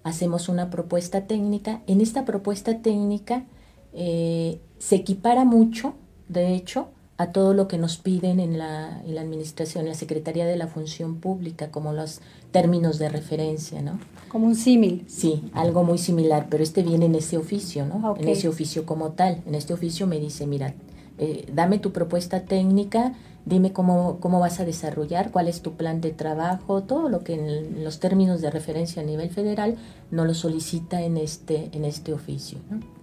hacemos 0.02 0.48
una 0.48 0.68
propuesta 0.68 1.28
técnica. 1.28 1.82
En 1.86 2.00
esta 2.00 2.24
propuesta 2.24 2.82
técnica 2.82 3.46
eh, 3.92 4.60
se 4.78 4.96
equipara 4.96 5.44
mucho, 5.44 5.94
de 6.28 6.54
hecho, 6.54 6.88
a 7.18 7.32
todo 7.32 7.52
lo 7.52 7.66
que 7.66 7.78
nos 7.78 7.96
piden 7.96 8.38
en 8.38 8.58
la, 8.58 9.02
en 9.04 9.16
la 9.16 9.22
administración, 9.22 9.84
en 9.84 9.90
la 9.90 9.96
Secretaría 9.96 10.46
de 10.46 10.56
la 10.56 10.68
Función 10.68 11.16
Pública, 11.16 11.72
como 11.72 11.92
los 11.92 12.20
términos 12.52 13.00
de 13.00 13.08
referencia, 13.08 13.82
¿no? 13.82 13.98
Como 14.28 14.46
un 14.46 14.54
símil. 14.54 15.04
Sí, 15.08 15.50
algo 15.52 15.82
muy 15.82 15.98
similar, 15.98 16.46
pero 16.48 16.62
este 16.62 16.84
viene 16.84 17.06
en 17.06 17.16
ese 17.16 17.36
oficio, 17.36 17.84
¿no? 17.86 18.16
En 18.16 18.28
ese 18.28 18.48
oficio 18.48 18.86
como 18.86 19.10
tal. 19.10 19.42
En 19.46 19.56
este 19.56 19.74
oficio 19.74 20.06
me 20.06 20.20
dice, 20.20 20.46
mira, 20.46 20.74
eh, 21.18 21.44
dame 21.52 21.80
tu 21.80 21.90
propuesta 21.90 22.44
técnica, 22.44 23.14
dime 23.44 23.72
cómo, 23.72 24.18
cómo 24.20 24.38
vas 24.38 24.60
a 24.60 24.64
desarrollar, 24.64 25.32
cuál 25.32 25.48
es 25.48 25.60
tu 25.60 25.72
plan 25.72 26.00
de 26.00 26.12
trabajo, 26.12 26.84
todo 26.84 27.08
lo 27.08 27.24
que 27.24 27.34
en, 27.34 27.82
los 27.82 27.98
términos 27.98 28.40
de 28.40 28.52
referencia 28.52 29.02
a 29.02 29.04
nivel 29.04 29.30
federal 29.30 29.76
no 30.12 30.24
lo 30.24 30.34
solicita 30.34 31.02
en 31.02 31.16
este, 31.16 31.68
en 31.72 31.84
este 31.84 32.12
oficio, 32.12 32.60
¿no? 32.70 32.97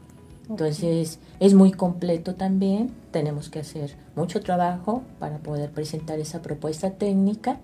Entonces 0.50 1.20
es 1.40 1.54
muy 1.54 1.72
completo 1.72 2.36
también, 2.36 2.92
tenemos 3.12 3.50
que 3.50 3.60
hacer 3.60 3.96
mucho 4.16 4.42
trabajo 4.42 5.02
para 5.20 5.40
poder 5.40 5.72
presentar 5.72 6.20
esa 6.20 6.42
propuesta 6.42 6.92
técnica 6.92 7.60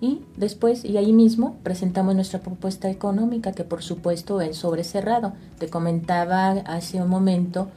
y 0.00 0.20
después 0.36 0.84
y 0.84 0.96
ahí 0.96 1.12
mismo 1.12 1.56
presentamos 1.62 2.14
nuestra 2.14 2.40
propuesta 2.40 2.90
económica 2.90 3.52
que 3.52 3.64
por 3.64 3.82
supuesto 3.82 4.40
es 4.40 4.56
sobre 4.56 4.84
cerrado. 4.84 5.32
Te 5.58 5.68
comentaba 5.68 6.50
hace 6.50 7.00
un 7.00 7.08
momento 7.08 7.68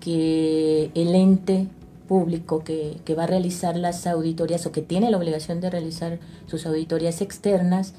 que 0.00 0.90
el 0.94 1.14
ente 1.14 1.68
público 2.08 2.62
que, 2.62 2.98
que 3.04 3.14
va 3.14 3.24
a 3.24 3.26
realizar 3.26 3.76
las 3.76 4.06
auditorías 4.06 4.66
o 4.66 4.72
que 4.72 4.82
tiene 4.82 5.10
la 5.10 5.16
obligación 5.16 5.60
de 5.60 5.70
realizar 5.70 6.18
sus 6.46 6.66
auditorías 6.66 7.20
externas 7.20 7.94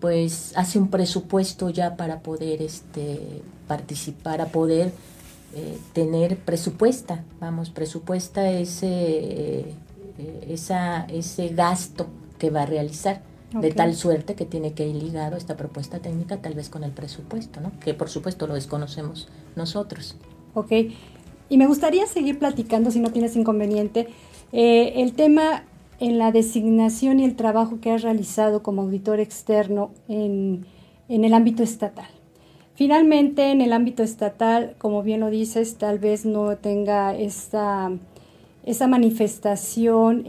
pues 0.00 0.52
hace 0.56 0.78
un 0.78 0.88
presupuesto 0.88 1.70
ya 1.70 1.96
para 1.96 2.20
poder 2.20 2.62
este 2.62 3.42
participar, 3.66 4.40
a 4.40 4.46
poder 4.46 4.92
eh, 5.54 5.78
tener 5.92 6.36
presupuesta, 6.36 7.24
vamos, 7.40 7.70
presupuesta 7.70 8.50
ese, 8.50 8.86
eh, 8.88 9.74
esa, 10.48 11.04
ese 11.04 11.48
gasto 11.48 12.06
que 12.38 12.50
va 12.50 12.62
a 12.62 12.66
realizar. 12.66 13.22
De 13.48 13.72
tal 13.72 13.94
suerte 13.94 14.34
que 14.34 14.44
tiene 14.44 14.74
que 14.74 14.86
ir 14.86 14.94
ligado 14.96 15.38
esta 15.38 15.56
propuesta 15.56 16.00
técnica 16.00 16.36
tal 16.36 16.52
vez 16.52 16.68
con 16.68 16.84
el 16.84 16.90
presupuesto, 16.90 17.62
¿no? 17.62 17.72
que 17.80 17.94
por 17.94 18.10
supuesto 18.10 18.46
lo 18.46 18.52
desconocemos 18.52 19.26
nosotros. 19.56 20.16
Ok, 20.52 20.70
y 21.48 21.56
me 21.56 21.66
gustaría 21.66 22.06
seguir 22.06 22.38
platicando, 22.38 22.90
si 22.90 23.00
no 23.00 23.10
tienes 23.10 23.36
inconveniente, 23.36 24.08
eh, 24.52 24.92
el 24.96 25.14
tema 25.14 25.64
en 25.98 26.18
la 26.18 26.30
designación 26.30 27.20
y 27.20 27.24
el 27.24 27.36
trabajo 27.36 27.80
que 27.80 27.90
has 27.90 28.02
realizado 28.02 28.62
como 28.62 28.82
auditor 28.82 29.18
externo 29.18 29.92
en, 30.08 30.66
en 31.08 31.24
el 31.24 31.32
ámbito 31.32 31.62
estatal. 31.62 32.17
Finalmente, 32.78 33.50
en 33.50 33.60
el 33.60 33.72
ámbito 33.72 34.04
estatal, 34.04 34.76
como 34.78 35.02
bien 35.02 35.18
lo 35.18 35.30
dices, 35.30 35.78
tal 35.78 35.98
vez 35.98 36.24
no 36.24 36.56
tenga 36.58 37.12
esta, 37.12 37.90
esa 38.64 38.86
manifestación 38.86 40.22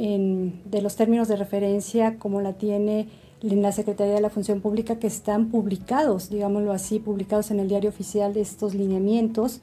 de 0.66 0.82
los 0.82 0.96
términos 0.96 1.28
de 1.28 1.36
referencia 1.36 2.18
como 2.18 2.42
la 2.42 2.54
tiene 2.54 3.08
en 3.44 3.62
la 3.62 3.72
Secretaría 3.72 4.16
de 4.16 4.22
la 4.22 4.32
Función 4.32 4.62
Pública, 4.62 4.98
que 4.98 5.06
están 5.06 5.52
publicados, 5.52 6.32
digámoslo 6.32 6.72
así, 6.72 6.98
publicados 6.98 7.52
en 7.52 7.60
el 7.60 7.68
diario 7.68 7.92
oficial 7.92 8.34
de 8.34 8.42
estos 8.42 8.74
lineamientos. 8.74 9.62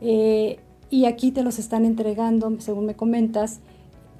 Eh, 0.00 0.58
y 0.90 1.04
aquí 1.04 1.30
te 1.30 1.44
los 1.44 1.60
están 1.60 1.84
entregando, 1.84 2.56
según 2.58 2.86
me 2.86 2.96
comentas, 2.96 3.60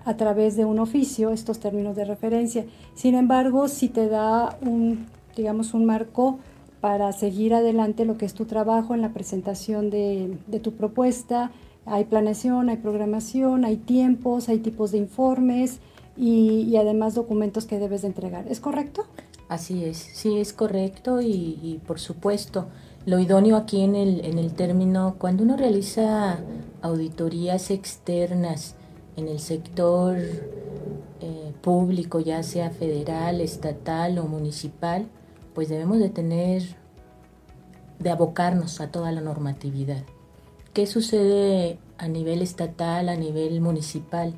a 0.04 0.16
través 0.16 0.56
de 0.56 0.64
un 0.64 0.78
oficio, 0.78 1.30
estos 1.30 1.58
términos 1.58 1.96
de 1.96 2.04
referencia. 2.04 2.64
Sin 2.94 3.16
embargo, 3.16 3.66
si 3.66 3.88
te 3.88 4.06
da 4.06 4.56
un, 4.62 5.06
digamos, 5.34 5.74
un 5.74 5.84
marco 5.84 6.38
para 6.84 7.12
seguir 7.12 7.54
adelante 7.54 8.04
lo 8.04 8.18
que 8.18 8.26
es 8.26 8.34
tu 8.34 8.44
trabajo 8.44 8.94
en 8.94 9.00
la 9.00 9.14
presentación 9.14 9.88
de, 9.88 10.36
tu 10.62 10.72
propuesta. 10.72 11.50
Hay 11.86 12.04
planeación, 12.04 12.68
hay 12.68 12.76
programación, 12.76 13.64
hay 13.64 13.78
tiempos, 13.78 14.50
hay 14.50 14.58
tipos 14.58 14.92
de 14.92 14.98
informes 14.98 15.78
y, 16.14 16.76
además 16.76 17.14
documentos 17.14 17.64
que 17.64 17.78
debes 17.78 18.02
de 18.02 18.08
entregar. 18.08 18.46
¿Es 18.48 18.60
correcto? 18.60 19.06
Así 19.48 19.82
es, 19.82 19.96
sí 19.96 20.36
es 20.36 20.52
correcto 20.52 21.22
y, 21.22 21.80
por 21.86 22.00
supuesto 22.00 22.66
lo 23.06 23.18
idóneo 23.18 23.56
aquí 23.56 23.80
en 23.80 23.94
el, 23.94 24.22
en 24.22 24.38
el 24.38 24.52
término, 24.52 25.16
cuando 25.18 25.42
uno 25.42 25.56
realiza 25.56 26.40
auditorías 26.82 27.70
externas 27.70 28.74
en 29.16 29.28
el 29.28 29.40
sector 29.40 30.18
eh, 30.18 31.52
público, 31.62 32.20
ya 32.20 32.42
sea 32.42 32.68
federal, 32.68 33.40
estatal 33.40 34.18
o 34.18 34.24
municipal, 34.24 35.06
pues 35.54 35.68
debemos 35.68 35.98
de 35.98 36.10
tener, 36.10 36.62
de 37.98 38.10
abocarnos 38.10 38.80
a 38.80 38.90
toda 38.90 39.12
la 39.12 39.20
normatividad. 39.20 40.04
¿Qué 40.72 40.86
sucede 40.86 41.78
a 41.98 42.08
nivel 42.08 42.42
estatal, 42.42 43.08
a 43.08 43.14
nivel 43.14 43.60
municipal? 43.60 44.34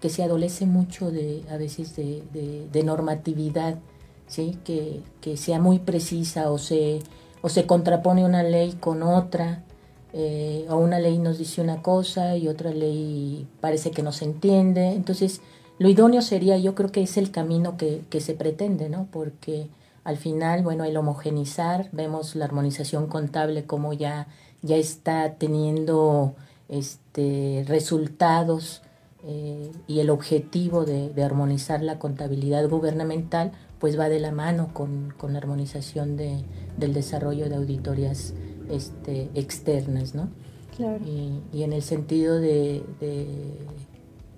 Que 0.00 0.10
se 0.10 0.22
adolece 0.22 0.66
mucho 0.66 1.10
de, 1.10 1.42
a 1.50 1.56
veces 1.56 1.96
de, 1.96 2.82
normatividad, 2.84 3.78
¿sí? 4.26 4.58
Que, 4.64 5.02
sea 5.36 5.58
muy 5.58 5.78
precisa 5.78 6.50
o 6.50 6.58
se, 6.58 7.00
o 7.40 7.48
se 7.48 7.66
contrapone 7.66 8.24
una 8.24 8.42
ley 8.42 8.74
con 8.78 9.02
otra, 9.02 9.64
eh, 10.12 10.66
o 10.68 10.76
una 10.76 10.98
ley 10.98 11.18
nos 11.18 11.38
dice 11.38 11.62
una 11.62 11.82
cosa 11.82 12.36
y 12.36 12.48
otra 12.48 12.70
ley 12.70 13.46
parece 13.60 13.90
que 13.90 14.02
no 14.02 14.12
se 14.12 14.26
entiende. 14.26 14.92
Entonces, 14.92 15.40
lo 15.78 15.88
idóneo 15.88 16.20
sería, 16.20 16.58
yo 16.58 16.74
creo 16.74 16.92
que 16.92 17.02
es 17.02 17.16
el 17.16 17.30
camino 17.30 17.78
que, 17.78 18.02
que 18.10 18.20
se 18.20 18.34
pretende, 18.34 18.90
¿no? 18.90 19.08
Porque 19.10 19.68
al 20.08 20.16
final, 20.16 20.62
bueno, 20.62 20.84
el 20.84 20.96
homogenizar, 20.96 21.90
vemos 21.92 22.34
la 22.34 22.46
armonización 22.46 23.08
contable 23.08 23.64
como 23.64 23.92
ya, 23.92 24.26
ya 24.62 24.76
está 24.76 25.34
teniendo 25.34 26.34
este, 26.70 27.62
resultados 27.68 28.80
eh, 29.22 29.70
y 29.86 30.00
el 30.00 30.08
objetivo 30.08 30.86
de, 30.86 31.12
armonizar 31.22 31.82
la 31.82 31.98
contabilidad 31.98 32.66
gubernamental, 32.70 33.52
pues 33.78 34.00
va 34.00 34.08
de 34.08 34.18
la 34.18 34.32
mano 34.32 34.72
con, 34.72 35.12
la 35.28 35.36
armonización 35.36 36.16
de, 36.16 36.42
del 36.78 36.94
desarrollo 36.94 37.50
de 37.50 37.56
auditorías 37.56 38.32
este, 38.70 39.28
externas, 39.34 40.14
¿no? 40.14 40.30
Claro. 40.74 41.04
Y, 41.04 41.62
en 41.62 41.74
el 41.74 41.82
sentido 41.82 42.40
de, 42.40 42.82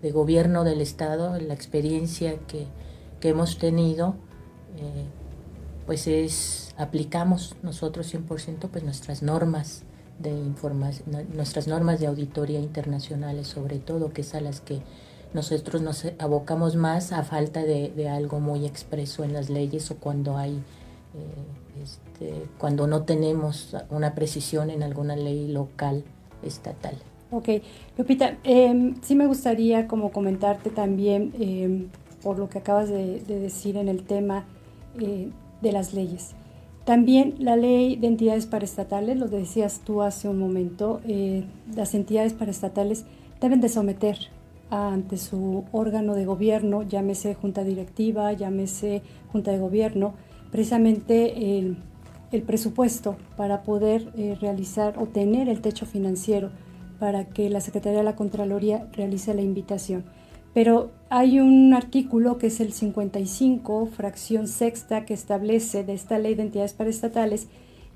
de, 0.03 0.11
gobierno 0.11 0.65
del 0.65 0.81
Estado, 0.81 1.39
la 1.39 1.55
experiencia 1.55 2.39
que, 2.49 2.67
que 3.21 3.29
hemos 3.29 3.57
tenido, 3.59 4.17
eh, 4.77 5.20
pues 5.91 6.07
es, 6.07 6.73
aplicamos 6.79 7.57
nosotros 7.65 8.15
100% 8.15 8.69
pues 8.71 8.85
nuestras 8.85 9.25
normas 9.25 9.83
de 10.21 10.31
información, 10.31 11.27
nuestras 11.35 11.67
normas 11.67 11.99
de 11.99 12.07
auditoría 12.07 12.61
internacionales 12.61 13.49
sobre 13.49 13.81
todo, 13.81 14.13
que 14.13 14.21
es 14.21 14.37
a 14.37 14.41
las 14.41 14.61
que 14.61 14.83
nosotros 15.35 15.83
nos 15.83 16.07
abocamos 16.21 16.77
más 16.77 17.11
a 17.11 17.25
falta 17.25 17.65
de, 17.65 18.09
algo 18.09 18.39
muy 18.39 18.67
expreso 18.67 19.25
en 19.25 19.33
las 19.33 19.51
leyes 19.51 19.91
o 19.91 19.97
cuando 19.97 20.37
hay 20.37 20.53
eh, 20.53 21.83
este, 21.83 22.47
cuando 22.59 22.87
no 22.87 23.03
tenemos 23.03 23.77
una 23.91 24.15
precisión 24.15 24.71
en 24.71 24.85
alguna 24.85 25.17
ley 25.17 25.49
local 25.49 26.05
estatal. 26.45 26.95
Ok, 27.33 27.49
Lupita, 27.99 28.39
eh, 28.45 28.95
sí 29.03 29.17
me 29.17 29.27
gustaría 29.27 29.89
como 29.89 30.13
comentarte 30.13 30.71
también 30.71 31.33
em, 31.41 31.89
por 32.23 32.39
lo 32.39 32.49
que 32.49 32.59
acabas 32.59 32.89
de, 32.89 33.19
decir 33.27 33.77
en 33.77 33.89
el 33.89 34.05
tema 34.05 34.45
eh, 35.01 35.31
de 35.61 35.73
las 35.73 35.95
leyes. 35.95 36.35
También 36.85 37.35
la 37.39 37.57
ley 37.57 37.97
de 37.97 38.07
entidades 38.07 38.47
paraestatales, 38.47 39.19
lo 39.19 39.29
decías 39.29 39.81
tú 39.85 40.03
hace 40.03 40.29
un 40.29 40.39
momento, 40.39 41.01
eh, 41.07 41.45
las 41.75 41.95
entidades 41.95 42.33
paraestatales 42.33 43.05
deben 43.41 43.61
de 43.61 43.69
someter 43.69 44.17
ante 44.71 45.17
su 45.17 45.65
órgano 45.73 46.15
de 46.15 46.25
gobierno, 46.25 46.83
llámese 46.83 47.35
junta 47.35 47.65
directiva, 47.65 48.33
llámese 48.33 49.03
junta 49.33 49.51
de 49.51 49.59
gobierno, 49.59 50.15
precisamente 50.51 51.59
el, 51.59 51.77
presupuesto 52.47 53.17
para 53.37 53.63
poder 53.63 54.09
eh, 54.17 54.37
realizar 54.41 54.99
o 54.99 55.07
tener 55.07 55.49
el 55.49 55.61
techo 55.61 55.85
financiero 55.85 56.51
para 57.01 57.25
que 57.25 57.51
la 57.51 57.61
Secretaría 57.61 57.99
de 57.99 58.05
la 58.05 58.15
Contraloría 58.15 58.87
realice 58.93 59.35
la 59.35 59.43
invitación. 59.43 60.05
Pero 60.53 60.91
hay 61.09 61.39
un 61.41 61.73
artículo 61.75 62.39
que 62.39 62.49
es 62.49 62.61
el 62.61 62.73
55, 62.73 63.87
fracción 63.87 64.49
sexta, 64.49 65.05
que 65.05 65.15
establece 65.15 65.85
de 65.85 65.95
esta 65.95 66.19
ley 66.19 66.35
de 66.35 66.43
entidades 66.43 66.73
paraestatales 66.73 67.47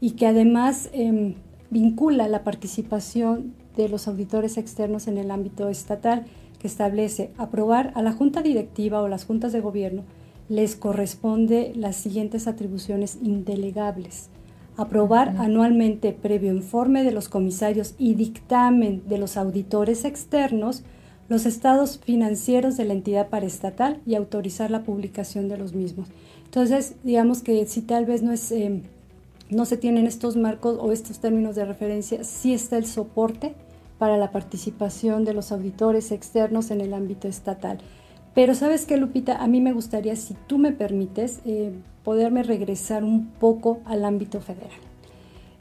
y 0.01 0.13
que 0.13 0.27
además 0.27 0.89
em, 0.93 1.35
vincula 1.71 2.29
la 2.29 2.45
participación 2.45 3.55
de 3.77 3.89
los 3.89 4.07
auditores 4.07 4.57
externos 4.57 5.09
en 5.09 5.19
el 5.19 5.31
ámbito 5.31 5.69
estatal, 5.69 6.27
que 6.61 6.69
establece 6.69 7.31
aprobar 7.37 7.93
a 7.95 8.03
la 8.03 8.13
junta 8.13 8.41
directiva 8.41 9.03
o 9.03 9.09
las 9.09 9.25
juntas 9.25 9.53
de 9.53 9.61
gobierno 9.61 10.03
les 10.49 10.77
corresponde 10.77 11.73
las 11.75 11.97
siguientes 11.97 12.47
atribuciones 12.47 13.19
indelegables. 13.23 14.29
Aprobar 14.77 15.37
anualmente 15.39 16.13
previo 16.13 16.53
informe 16.53 17.05
de 17.05 17.13
los 17.13 17.29
comisarios 17.29 17.95
y 17.97 18.15
dictamen 18.15 19.03
de 19.09 19.19
los 19.19 19.37
auditores 19.37 20.05
externos 20.05 20.83
los 21.29 21.47
estados 21.47 21.99
financieros 21.99 22.77
de 22.77 22.85
la 22.85 22.95
entidad 22.95 23.29
paraestatal 23.29 24.01
y 24.07 24.15
autorizar 24.15 24.71
la 24.71 24.83
publicación 24.83 25.49
de 25.49 25.59
los 25.59 25.73
mismos. 25.73 26.09
Entonces, 26.45 26.95
digamos 27.03 27.43
que 27.43 27.67
si 27.67 27.83
tal 27.83 28.07
vez 28.07 28.23
no 28.23 28.33
es... 28.33 28.53
Eh, 28.53 28.83
no 29.51 29.67
se 29.67 29.77
tienen 29.77 30.07
estos 30.07 30.37
marcos 30.37 30.79
o 30.81 30.91
estos 30.91 31.19
términos 31.19 31.55
de 31.55 31.65
referencia, 31.65 32.25
sí 32.25 32.55
está 32.55 32.77
el 32.77 32.87
soporte 32.87 33.55
para 33.99 34.17
la 34.17 34.33
participación 34.33 35.25
de 35.25 35.35
los 35.35 35.53
auditores 35.53 36.13
externos 36.13 36.71
en 36.71 36.81
el 36.81 36.95
ámbito 36.95 37.29
estatal. 37.29 37.79
Pero 38.35 38.55
sabes 38.55 38.85
qué, 38.85 38.97
Lupita, 38.97 39.37
a 39.37 39.47
mí 39.47 39.61
me 39.61 39.73
gustaría, 39.73 40.17
si 40.17 40.35
tú 40.47 40.59
me 40.59 40.73
permites, 40.73 41.41
eh, 41.45 41.73
poderme 42.03 42.43
regresar 42.43 43.05
un 43.05 43.29
poco 43.29 43.81
al 43.85 44.05
ámbito 44.05 44.41
federal. 44.41 44.81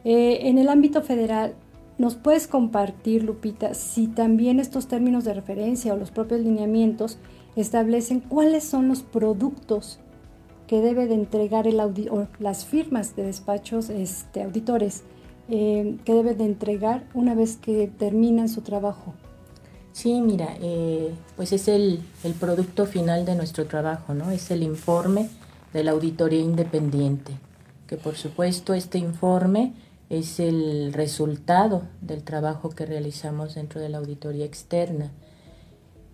Eh, 0.03 0.49
en 0.49 0.57
el 0.57 0.69
ámbito 0.69 1.01
federal, 1.01 1.53
¿Nos 2.03 2.15
puedes 2.15 2.47
compartir, 2.47 3.23
Lupita, 3.23 3.73
si 3.73 4.07
también 4.07 4.59
estos 4.59 4.89
términos 4.89 5.23
de 5.23 5.33
referencia 5.33 5.93
o 5.93 5.95
los 5.95 6.11
propios 6.11 6.41
lineamientos 6.41 7.17
establecen 7.55 8.19
cuáles 8.19 8.65
son 8.65 8.89
los 8.89 9.03
productos 9.03 9.99
que 10.67 10.81
debe 10.81 11.07
de 11.07 11.13
entregar 11.13 11.65
el 11.65 11.79
o 11.79 12.27
las 12.39 12.65
firmas 12.65 13.15
de 13.15 13.23
despachos 13.23 13.89
este, 13.89 14.43
auditores 14.43 15.03
eh, 15.47 15.95
que 16.03 16.13
debe 16.13 16.35
de 16.35 16.43
entregar 16.43 17.07
una 17.13 17.35
vez 17.35 17.55
que 17.55 17.87
terminan 17.87 18.49
su 18.49 18.59
trabajo? 18.63 19.13
Sí, 19.93 20.19
mira, 20.19 20.57
eh, 20.59 21.15
pues 21.37 21.53
es 21.53 21.69
el, 21.69 22.01
el, 22.25 22.33
producto 22.33 22.85
final 22.85 23.23
de 23.23 23.35
nuestro 23.35 23.65
trabajo, 23.65 24.13
¿no? 24.13 24.29
Es 24.29 24.51
el 24.51 24.63
informe 24.63 25.29
de 25.71 25.85
la 25.85 25.91
auditoría 25.91 26.41
independiente, 26.41 27.31
que 27.87 27.95
por 27.95 28.15
supuesto 28.15 28.73
este 28.73 28.97
informe 28.97 29.71
es 30.19 30.39
el 30.39 30.93
resultado 30.93 31.83
del 32.01 32.23
trabajo 32.23 32.69
que 32.69 32.85
realizamos 32.85 33.55
dentro 33.55 33.81
de 33.81 33.89
la 33.89 33.97
auditoría 33.97 34.45
externa 34.45 35.11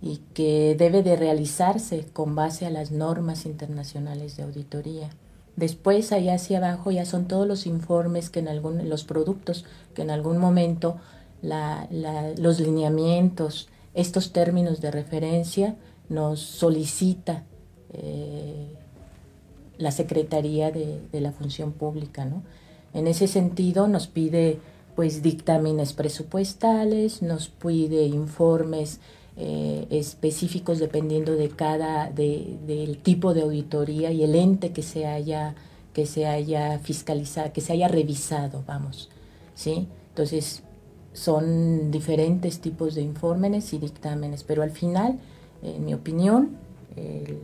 y 0.01 0.21
que 0.33 0.75
debe 0.77 1.03
de 1.03 1.15
realizarse 1.15 2.05
con 2.13 2.35
base 2.35 2.65
a 2.65 2.69
las 2.69 2.91
normas 2.91 3.45
internacionales 3.45 4.37
de 4.37 4.43
auditoría. 4.43 5.09
Después, 5.55 6.13
allá 6.13 6.35
hacia 6.35 6.59
abajo, 6.59 6.91
ya 6.91 7.05
son 7.05 7.27
todos 7.27 7.45
los 7.45 7.65
informes 7.65 8.29
que 8.29 8.39
en 8.39 8.47
algún, 8.47 8.87
los 8.87 9.03
productos 9.03 9.65
que 9.93 10.03
en 10.03 10.11
algún 10.11 10.37
momento 10.37 10.97
los 11.41 12.59
lineamientos, 12.59 13.67
estos 13.93 14.31
términos 14.31 14.79
de 14.79 14.91
referencia 14.91 15.75
nos 16.07 16.39
solicita 16.39 17.43
eh, 17.91 18.73
la 19.77 19.91
Secretaría 19.91 20.71
de, 20.71 21.01
de, 21.11 21.21
la 21.21 21.31
Función 21.31 21.71
Pública, 21.73 22.25
¿no? 22.25 22.43
En 22.93 23.07
ese 23.07 23.27
sentido 23.27 23.87
nos 23.87 24.07
pide 24.07 24.59
pues 24.95 25.21
dictámenes 25.21 25.93
presupuestales, 25.93 27.21
nos 27.21 27.47
pide 27.47 28.05
informes 28.05 28.99
eh, 29.37 29.87
específicos 29.89 30.79
dependiendo 30.79 31.35
de 31.35 31.49
cada 31.49 32.09
del 32.09 32.97
tipo 33.01 33.33
de 33.33 33.43
auditoría 33.43 34.11
y 34.11 34.23
el 34.23 34.35
ente 34.35 34.73
que 34.73 34.81
se 34.81 35.05
haya 35.07 35.55
que 35.93 36.05
se 36.05 36.27
haya 36.27 36.79
fiscalizado, 36.79 37.51
que 37.53 37.61
se 37.61 37.73
haya 37.73 37.87
revisado, 37.87 38.63
vamos, 38.67 39.09
¿sí? 39.55 39.87
Entonces 40.09 40.63
son 41.13 41.91
diferentes 41.91 42.59
tipos 42.59 42.95
de 42.95 43.01
informes 43.01 43.73
y 43.73 43.79
dictámenes, 43.79 44.43
pero 44.43 44.63
al 44.63 44.71
final, 44.71 45.19
en 45.63 45.85
mi 45.85 45.93
opinión, 45.93 46.57
el, 46.95 47.39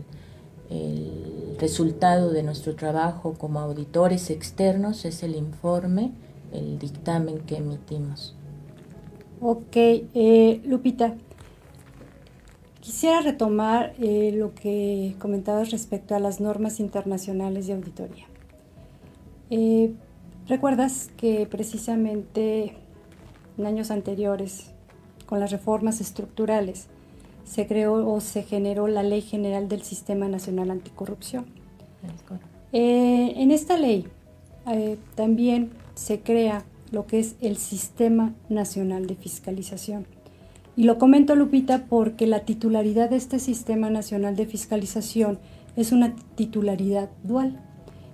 el 0.69 1.55
resultado 1.59 2.31
de 2.31 2.43
nuestro 2.43 2.75
trabajo 2.75 3.33
como 3.33 3.59
auditores 3.59 4.29
externos 4.29 5.05
es 5.05 5.23
el 5.23 5.35
informe, 5.35 6.11
el 6.51 6.79
dictamen 6.79 7.39
que 7.39 7.57
emitimos. 7.57 8.35
Ok, 9.41 9.75
eh, 9.75 10.61
Lupita, 10.65 11.15
quisiera 12.79 13.21
retomar 13.21 13.93
eh, 13.99 14.31
lo 14.33 14.53
que 14.53 15.15
comentabas 15.19 15.71
respecto 15.71 16.15
a 16.15 16.19
las 16.19 16.39
normas 16.39 16.79
internacionales 16.79 17.67
de 17.67 17.73
auditoría. 17.73 18.25
Eh, 19.49 19.93
¿Recuerdas 20.47 21.09
que 21.17 21.47
precisamente 21.47 22.77
en 23.57 23.65
años 23.65 23.91
anteriores, 23.91 24.71
con 25.25 25.39
las 25.39 25.51
reformas 25.51 26.01
estructurales, 26.01 26.87
se 27.45 27.67
creó 27.67 28.05
o 28.07 28.19
se 28.19 28.43
generó 28.43 28.87
la 28.87 29.03
Ley 29.03 29.21
General 29.21 29.69
del 29.69 29.83
Sistema 29.83 30.27
Nacional 30.27 30.71
Anticorrupción. 30.71 31.45
Eh, 32.73 33.33
en 33.37 33.51
esta 33.51 33.77
ley 33.77 34.05
eh, 34.69 34.97
también 35.15 35.71
se 35.93 36.19
crea 36.19 36.65
lo 36.91 37.07
que 37.07 37.19
es 37.19 37.35
el 37.41 37.57
Sistema 37.57 38.33
Nacional 38.49 39.07
de 39.07 39.15
Fiscalización. 39.15 40.07
Y 40.75 40.83
lo 40.83 40.97
comento, 40.97 41.35
Lupita, 41.35 41.85
porque 41.85 42.27
la 42.27 42.41
titularidad 42.41 43.09
de 43.09 43.15
este 43.15 43.39
Sistema 43.39 43.89
Nacional 43.89 44.35
de 44.35 44.45
Fiscalización 44.45 45.39
es 45.77 45.91
una 45.91 46.15
titularidad 46.35 47.09
dual. 47.23 47.59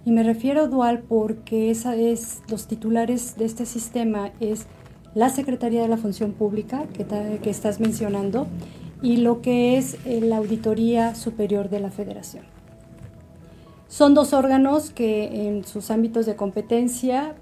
Y 0.06 0.12
me 0.12 0.24
refiero 0.24 0.68
dual 0.68 1.04
porque 1.08 1.72
esa 1.72 1.96
es, 1.96 2.42
los 2.50 2.68
titulares 2.68 3.36
de 3.38 3.46
este 3.46 3.66
sistema 3.66 4.32
es 4.40 4.68
la 5.16 5.30
Secretaría 5.30 5.82
de 5.82 5.88
la 5.88 5.98
Función 5.98 6.34
Pública, 6.34 6.86
que, 6.94 7.06
que 7.42 7.50
estás 7.50 7.80
mencionando, 7.80 8.48
y 9.02 9.18
lo 9.18 9.42
que 9.42 9.78
es 9.78 9.98
eh, 10.06 10.22
la 10.22 10.38
Auditoría 10.38 11.16
Superior 11.16 11.70
de 11.70 11.80
la 11.80 11.92
Federación. 11.92 12.46
Son 13.88 14.14
dos 14.14 14.34
órganos 14.34 14.92
que 14.92 15.48
en 15.48 15.66
sus 15.66 15.92
ámbitos 15.92 16.26
de 16.26 16.36
competencia, 16.36 17.36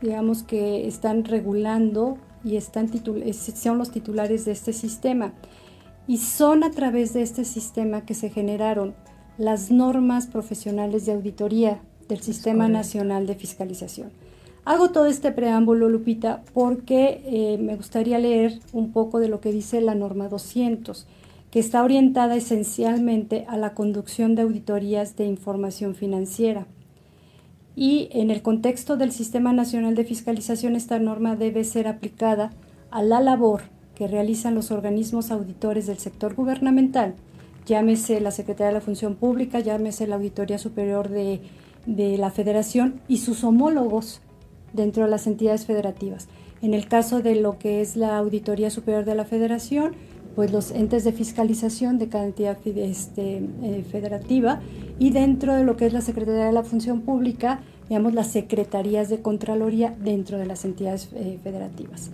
digamos 0.00 0.42
que 0.42 0.88
están 0.88 1.24
regulando 1.24 2.18
y 2.44 2.56
están 2.56 2.90
son 3.54 3.78
los 3.78 3.90
titulares 3.90 4.44
de 4.44 4.52
este 4.52 4.72
sistema. 4.72 5.32
Y 6.08 6.16
son 6.16 6.64
a 6.64 6.72
través 6.72 7.12
de 7.12 7.22
este 7.22 7.44
sistema 7.44 8.04
que 8.04 8.14
se 8.14 8.30
generaron 8.30 8.94
las 9.38 9.70
normas 9.70 10.26
profesionales 10.26 11.06
de 11.06 11.12
auditoría 11.12 11.80
del 12.08 12.20
Sistema 12.20 12.68
Nacional 12.68 13.26
de 13.26 13.36
Fiscalización. 13.36 14.10
Hago 14.64 14.90
todo 14.90 15.06
este 15.06 15.32
preámbulo, 15.32 15.88
Lupita, 15.88 16.42
porque 16.54 17.20
eh, 17.26 17.58
me 17.60 17.74
gustaría 17.74 18.20
leer 18.20 18.60
un 18.72 18.92
poco 18.92 19.18
de 19.18 19.28
lo 19.28 19.40
que 19.40 19.50
dice 19.50 19.80
la 19.80 19.96
norma 19.96 20.28
200, 20.28 21.08
que 21.50 21.58
está 21.58 21.82
orientada 21.82 22.36
esencialmente 22.36 23.44
a 23.48 23.56
la 23.56 23.74
conducción 23.74 24.36
de 24.36 24.42
auditorías 24.42 25.16
de 25.16 25.24
información 25.24 25.96
financiera. 25.96 26.68
Y 27.74 28.08
en 28.12 28.30
el 28.30 28.42
contexto 28.42 28.96
del 28.96 29.10
Sistema 29.10 29.52
Nacional 29.52 29.96
de 29.96 30.04
Fiscalización, 30.04 30.76
esta 30.76 31.00
norma 31.00 31.34
debe 31.34 31.64
ser 31.64 31.88
aplicada 31.88 32.52
a 32.92 33.02
la 33.02 33.20
labor 33.20 33.62
que 33.96 34.06
realizan 34.06 34.54
los 34.54 34.70
organismos 34.70 35.32
auditores 35.32 35.88
del 35.88 35.98
sector 35.98 36.34
gubernamental, 36.34 37.14
llámese 37.66 38.20
la 38.20 38.30
Secretaría 38.30 38.68
de 38.68 38.74
la 38.74 38.80
Función 38.80 39.16
Pública, 39.16 39.58
llámese 39.58 40.06
la 40.06 40.16
Auditoría 40.16 40.58
Superior 40.58 41.08
de, 41.08 41.40
de 41.86 42.16
la 42.16 42.30
Federación 42.30 43.00
y 43.08 43.16
sus 43.16 43.42
homólogos 43.42 44.20
dentro 44.72 45.04
de 45.04 45.10
las 45.10 45.26
entidades 45.26 45.66
federativas. 45.66 46.28
En 46.62 46.74
el 46.74 46.86
caso 46.86 47.22
de 47.22 47.34
lo 47.34 47.58
que 47.58 47.80
es 47.80 47.96
la 47.96 48.16
Auditoría 48.18 48.70
Superior 48.70 49.04
de 49.04 49.14
la 49.14 49.24
Federación, 49.24 49.92
pues 50.34 50.52
los 50.52 50.70
entes 50.70 51.04
de 51.04 51.12
fiscalización 51.12 51.98
de 51.98 52.08
cada 52.08 52.24
entidad 52.24 52.56
este, 52.64 53.42
eh, 53.62 53.84
federativa 53.90 54.60
y 54.98 55.10
dentro 55.10 55.54
de 55.54 55.64
lo 55.64 55.76
que 55.76 55.86
es 55.86 55.92
la 55.92 56.00
Secretaría 56.00 56.46
de 56.46 56.52
la 56.52 56.62
Función 56.62 57.02
Pública, 57.02 57.60
digamos, 57.88 58.14
las 58.14 58.28
secretarías 58.28 59.08
de 59.08 59.20
Contraloría 59.20 59.94
dentro 59.98 60.38
de 60.38 60.46
las 60.46 60.64
entidades 60.64 61.10
eh, 61.14 61.38
federativas. 61.42 62.10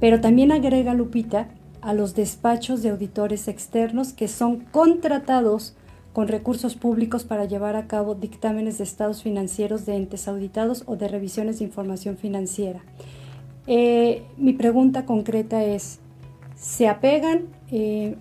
Pero 0.00 0.20
también 0.20 0.52
agrega 0.52 0.94
Lupita 0.94 1.48
a 1.80 1.94
los 1.94 2.14
despachos 2.14 2.82
de 2.82 2.90
auditores 2.90 3.48
externos 3.48 4.12
que 4.12 4.28
son 4.28 4.60
contratados 4.72 5.74
con 6.18 6.26
recursos 6.26 6.74
públicos 6.74 7.22
para 7.22 7.44
llevar 7.44 7.76
a 7.76 7.86
cabo 7.86 8.16
dictámenes 8.16 8.78
de 8.78 8.82
estados 8.82 9.22
financieros 9.22 9.86
de 9.86 9.94
entes 9.94 10.26
auditados 10.26 10.82
o 10.86 10.96
de 10.96 11.06
revisiones 11.06 11.60
de 11.60 11.66
información 11.66 12.16
financiera. 12.16 12.80
Eh, 13.68 14.24
mi 14.36 14.52
pregunta 14.52 15.06
concreta 15.06 15.62
es, 15.62 16.00
¿se 16.56 16.88
apegan 16.88 17.42
eh, 17.70 18.16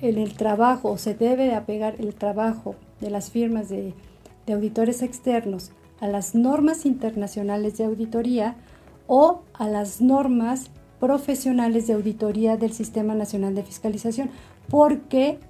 en 0.00 0.18
el 0.18 0.34
trabajo 0.34 0.92
o 0.92 0.98
se 0.98 1.14
debe 1.14 1.46
de 1.46 1.56
apegar 1.56 1.96
el 1.98 2.14
trabajo 2.14 2.76
de 3.00 3.10
las 3.10 3.32
firmas 3.32 3.68
de, 3.68 3.92
de 4.46 4.52
auditores 4.52 5.02
externos 5.02 5.72
a 5.98 6.06
las 6.06 6.36
normas 6.36 6.86
internacionales 6.86 7.76
de 7.76 7.86
auditoría 7.86 8.54
o 9.08 9.40
a 9.52 9.66
las 9.66 10.00
normas 10.00 10.70
profesionales 11.00 11.88
de 11.88 11.94
auditoría 11.94 12.56
del 12.56 12.72
Sistema 12.72 13.16
Nacional 13.16 13.56
de 13.56 13.64
Fiscalización? 13.64 14.30
Porque 14.68 15.40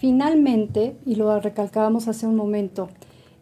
finalmente, 0.00 0.96
y 1.04 1.16
lo 1.16 1.38
recalcábamos 1.40 2.08
hace 2.08 2.26
un 2.26 2.34
momento, 2.34 2.88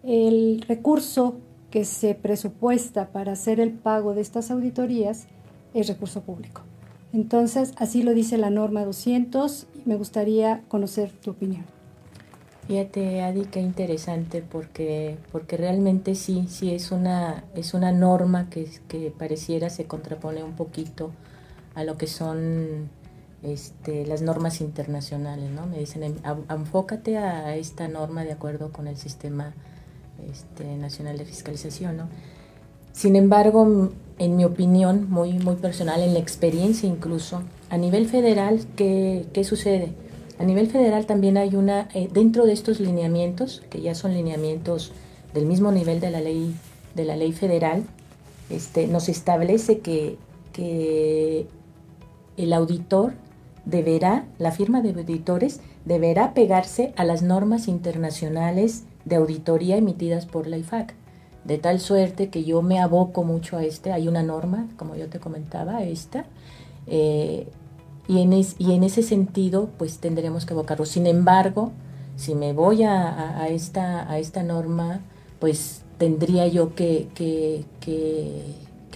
el 0.02 0.64
recurso 0.66 1.36
que 1.70 1.84
se 1.84 2.16
presupuesta 2.16 3.12
para 3.12 3.32
hacer 3.32 3.60
el 3.60 3.70
pago 3.70 4.12
de 4.12 4.22
estas 4.22 4.50
auditorías 4.50 5.28
es 5.72 5.86
recurso 5.86 6.22
público. 6.22 6.62
Entonces, 7.12 7.74
así 7.76 8.02
lo 8.02 8.12
dice 8.12 8.38
la 8.38 8.50
norma 8.50 8.84
200 8.84 9.68
y 9.76 9.88
me 9.88 9.94
gustaría 9.94 10.62
conocer 10.66 11.12
tu 11.12 11.30
opinión. 11.30 11.64
Fíjate, 12.66 13.22
Adi, 13.22 13.44
qué 13.44 13.60
interesante 13.60 14.42
porque, 14.42 15.16
porque 15.30 15.56
realmente 15.56 16.16
sí, 16.16 16.46
sí 16.48 16.74
es 16.74 16.90
una, 16.90 17.44
es 17.54 17.72
una 17.72 17.92
norma 17.92 18.50
que, 18.50 18.68
que 18.88 19.12
pareciera 19.16 19.70
se 19.70 19.84
contrapone 19.84 20.42
un 20.42 20.54
poquito 20.54 21.12
a 21.76 21.84
lo 21.84 21.96
que 21.96 22.08
son 22.08 22.90
este, 23.42 24.06
las 24.06 24.22
normas 24.22 24.60
internacionales, 24.60 25.50
¿no? 25.50 25.66
Me 25.66 25.78
dicen, 25.78 26.16
enfócate 26.50 27.18
a 27.18 27.56
esta 27.56 27.88
norma 27.88 28.24
de 28.24 28.32
acuerdo 28.32 28.72
con 28.72 28.88
el 28.88 28.96
sistema 28.96 29.54
este, 30.28 30.76
nacional 30.76 31.18
de 31.18 31.24
fiscalización, 31.24 31.96
¿no? 31.96 32.08
Sin 32.92 33.14
embargo, 33.14 33.90
en 34.18 34.36
mi 34.36 34.44
opinión, 34.44 35.08
muy, 35.08 35.34
muy 35.34 35.54
personal, 35.56 36.02
en 36.02 36.14
la 36.14 36.18
experiencia 36.18 36.88
incluso, 36.88 37.42
a 37.70 37.76
nivel 37.76 38.08
federal, 38.08 38.66
¿qué, 38.74 39.26
qué 39.32 39.44
sucede? 39.44 39.92
A 40.38 40.44
nivel 40.44 40.68
federal 40.68 41.06
también 41.06 41.36
hay 41.36 41.54
una, 41.54 41.88
eh, 41.94 42.08
dentro 42.12 42.44
de 42.44 42.52
estos 42.52 42.80
lineamientos, 42.80 43.62
que 43.70 43.80
ya 43.80 43.94
son 43.94 44.14
lineamientos 44.14 44.92
del 45.32 45.46
mismo 45.46 45.70
nivel 45.70 46.00
de 46.00 46.10
la 46.10 46.20
ley, 46.20 46.56
de 46.96 47.04
la 47.04 47.16
ley 47.16 47.32
federal, 47.32 47.84
este, 48.50 48.88
nos 48.88 49.08
establece 49.08 49.78
que, 49.78 50.16
que 50.52 51.46
el 52.36 52.52
auditor 52.52 53.12
deberá, 53.68 54.26
la 54.38 54.50
firma 54.50 54.80
de 54.80 54.90
auditores 54.90 55.60
deberá 55.84 56.34
pegarse 56.34 56.92
a 56.96 57.04
las 57.04 57.22
normas 57.22 57.68
internacionales 57.68 58.84
de 59.04 59.16
auditoría 59.16 59.76
emitidas 59.76 60.26
por 60.26 60.46
la 60.46 60.56
IFAC 60.56 60.94
de 61.44 61.58
tal 61.58 61.80
suerte 61.80 62.28
que 62.28 62.44
yo 62.44 62.60
me 62.62 62.78
aboco 62.78 63.24
mucho 63.24 63.56
a 63.56 63.64
este, 63.64 63.90
hay 63.90 64.06
una 64.06 64.22
norma, 64.22 64.68
como 64.76 64.96
yo 64.96 65.08
te 65.08 65.18
comentaba, 65.18 65.82
esta, 65.82 66.26
eh, 66.86 67.48
y, 68.06 68.20
en 68.20 68.32
y 68.32 68.72
en 68.72 68.84
ese 68.84 69.02
sentido, 69.02 69.70
pues 69.78 69.98
tendremos 69.98 70.44
que 70.44 70.54
abocarlo. 70.54 70.84
Sin 70.84 71.06
embargo, 71.06 71.72
si 72.16 72.34
me 72.34 72.52
voy 72.52 72.82
a, 72.82 73.46
esta, 73.48 74.10
a 74.10 74.18
esta 74.18 74.42
norma, 74.42 75.00
pues 75.38 75.82
tendría 75.96 76.46
yo 76.48 76.74
que, 76.74 77.08
que, 77.14 77.64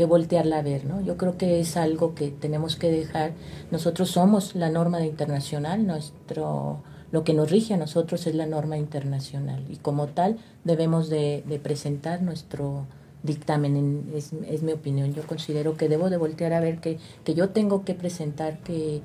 que, 0.03 0.07
voltearla 0.07 0.59
a 0.59 0.63
ver, 0.63 0.85
¿no? 0.85 1.01
Yo 1.01 1.17
creo 1.17 1.37
que 1.37 1.61
es 1.61 1.77
algo 1.77 2.15
que 2.15 2.31
tenemos 2.31 2.77
que 2.77 2.91
dejar. 2.91 3.33
Nosotros 3.71 4.11
somos 4.11 4.55
la 4.55 4.71
norma 4.71 5.05
internacional, 5.05 5.87
nuestro 5.87 6.83
lo 7.13 7.25
que 7.25 7.35
nos 7.35 7.51
rige 7.51 7.75
a 7.75 7.77
nosotros 7.77 8.27
es 8.27 8.35
la 8.35 8.47
norma 8.47 8.79
internacional 8.79 9.63
y 9.69 9.77
como 9.77 10.07
tal 10.07 10.39
debemos 10.65 11.11
de, 11.11 11.45
presentar 11.63 12.23
nuestro 12.23 12.87
dictamen, 13.23 14.11
es, 14.15 14.33
es, 14.49 14.63
mi 14.63 14.73
opinión. 14.73 15.13
Yo 15.13 15.23
considero 15.27 15.77
que 15.77 15.91
debo 15.91 16.09
de 16.09 16.17
voltear 16.17 16.55
a 16.55 16.61
ver 16.61 16.79
que, 16.81 16.99
que 17.23 17.35
yo 17.35 17.51
tengo 17.51 17.85
que 17.85 17.95
presentar 17.95 18.59
que 18.61 19.03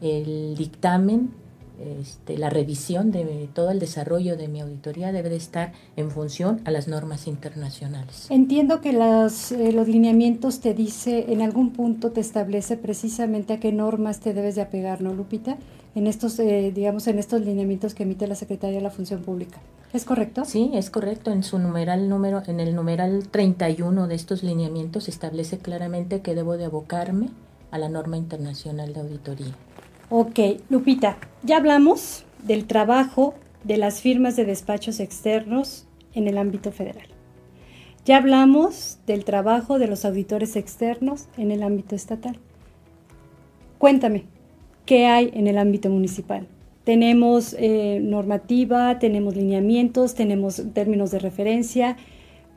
el 0.00 0.56
dictamen 0.56 1.34
este, 1.80 2.36
la 2.36 2.50
revisión 2.50 3.10
de 3.10 3.48
todo 3.54 3.70
el 3.70 3.78
desarrollo 3.78 4.36
de 4.36 4.48
mi 4.48 4.60
auditoría 4.60 5.12
debe 5.12 5.30
de 5.30 5.36
estar 5.36 5.72
en 5.96 6.10
función 6.10 6.60
a 6.64 6.70
las 6.70 6.88
normas 6.88 7.26
internacionales. 7.26 8.26
Entiendo 8.30 8.80
que 8.80 8.92
las, 8.92 9.52
eh, 9.52 9.72
los 9.72 9.88
lineamientos 9.88 10.60
te 10.60 10.74
dice, 10.74 11.32
en 11.32 11.42
algún 11.42 11.70
punto 11.72 12.10
te 12.10 12.20
establece 12.20 12.76
precisamente 12.76 13.54
a 13.54 13.60
qué 13.60 13.72
normas 13.72 14.20
te 14.20 14.34
debes 14.34 14.54
de 14.56 14.62
apegar, 14.62 15.00
¿no, 15.00 15.14
Lupita? 15.14 15.56
En 15.94 16.06
estos, 16.06 16.38
eh, 16.38 16.70
digamos, 16.74 17.06
en 17.06 17.18
estos 17.18 17.40
lineamientos 17.40 17.94
que 17.94 18.04
emite 18.04 18.26
la 18.26 18.34
Secretaría 18.34 18.76
de 18.76 18.82
la 18.82 18.90
Función 18.90 19.22
Pública. 19.22 19.58
¿Es 19.92 20.04
correcto? 20.04 20.44
Sí, 20.44 20.70
es 20.74 20.88
correcto. 20.88 21.32
En 21.32 21.42
su 21.42 21.58
numeral 21.58 22.08
número, 22.08 22.42
en 22.46 22.60
el 22.60 22.76
numeral 22.76 23.26
31 23.28 24.06
de 24.06 24.14
estos 24.14 24.44
lineamientos 24.44 25.08
establece 25.08 25.58
claramente 25.58 26.20
que 26.20 26.36
debo 26.36 26.56
de 26.56 26.66
abocarme 26.66 27.30
a 27.72 27.78
la 27.78 27.88
norma 27.88 28.16
internacional 28.16 28.92
de 28.92 29.00
auditoría. 29.00 29.54
Ok, 30.12 30.40
Lupita, 30.68 31.18
ya 31.44 31.58
hablamos 31.58 32.24
del 32.42 32.66
trabajo 32.66 33.34
de 33.62 33.76
las 33.76 34.00
firmas 34.00 34.34
de 34.34 34.44
despachos 34.44 34.98
externos 34.98 35.86
en 36.14 36.26
el 36.26 36.36
ámbito 36.36 36.72
federal. 36.72 37.06
Ya 38.04 38.16
hablamos 38.16 38.98
del 39.06 39.24
trabajo 39.24 39.78
de 39.78 39.86
los 39.86 40.04
auditores 40.04 40.56
externos 40.56 41.28
en 41.36 41.52
el 41.52 41.62
ámbito 41.62 41.94
estatal. 41.94 42.38
Cuéntame, 43.78 44.24
¿qué 44.84 45.06
hay 45.06 45.30
en 45.32 45.46
el 45.46 45.56
ámbito 45.56 45.90
municipal? 45.90 46.48
Tenemos 46.82 47.54
eh, 47.56 48.00
normativa, 48.02 48.98
tenemos 48.98 49.36
lineamientos, 49.36 50.16
tenemos 50.16 50.60
términos 50.74 51.12
de 51.12 51.20
referencia. 51.20 51.96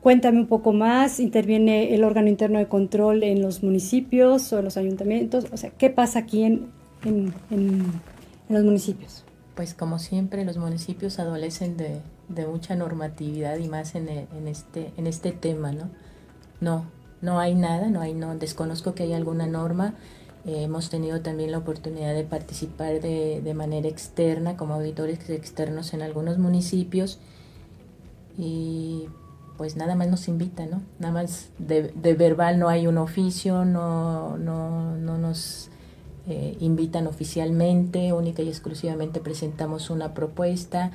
Cuéntame 0.00 0.40
un 0.40 0.48
poco 0.48 0.72
más, 0.72 1.20
interviene 1.20 1.94
el 1.94 2.02
órgano 2.02 2.26
interno 2.26 2.58
de 2.58 2.66
control 2.66 3.22
en 3.22 3.42
los 3.42 3.62
municipios 3.62 4.52
o 4.52 4.58
en 4.58 4.64
los 4.64 4.76
ayuntamientos. 4.76 5.46
O 5.52 5.56
sea, 5.56 5.70
¿qué 5.70 5.88
pasa 5.88 6.18
aquí 6.18 6.42
en, 6.42 6.66
en, 7.04 7.32
los 8.48 8.64
municipios? 8.64 9.24
Pues 9.54 9.74
como 9.74 9.98
siempre, 9.98 10.44
los 10.44 10.56
municipios 10.56 11.18
adolecen 11.18 11.76
de, 11.76 12.00
mucha 12.46 12.74
normatividad 12.74 13.58
y 13.58 13.68
más 13.68 13.94
en, 13.94 14.08
este, 14.48 14.92
en 14.96 15.06
este 15.06 15.32
tema, 15.32 15.72
¿no? 15.72 15.90
No, 16.60 16.86
no 17.20 17.38
hay 17.38 17.54
nada, 17.54 17.88
no 17.88 18.00
hay, 18.00 18.14
no, 18.14 18.34
desconozco 18.36 18.94
que 18.94 19.04
haya 19.04 19.16
alguna 19.16 19.46
norma. 19.46 19.94
Eh, 20.44 20.64
hemos 20.64 20.90
tenido 20.90 21.20
también 21.20 21.52
la 21.52 21.58
oportunidad 21.58 22.14
de 22.14 22.24
participar 22.24 23.00
de, 23.00 23.40
de, 23.42 23.54
manera 23.54 23.88
externa 23.88 24.56
como 24.56 24.74
auditores 24.74 25.30
externos 25.30 25.94
en 25.94 26.02
algunos 26.02 26.38
municipios 26.38 27.18
y 28.36 29.08
pues 29.56 29.76
nada 29.76 29.94
más 29.94 30.08
nos 30.08 30.28
invita, 30.28 30.66
¿no? 30.66 30.82
Nada 30.98 31.14
más 31.14 31.50
de, 31.58 31.92
de 31.94 32.14
verbal 32.14 32.58
no 32.58 32.68
hay 32.68 32.86
un 32.86 32.98
oficio, 32.98 33.64
no, 33.64 34.36
no, 34.36 34.96
no 34.96 35.18
nos 35.18 35.70
eh, 36.26 36.56
invitan 36.60 37.06
oficialmente, 37.06 38.12
única 38.12 38.42
y 38.42 38.48
exclusivamente 38.48 39.20
presentamos 39.20 39.90
una 39.90 40.14
propuesta, 40.14 40.90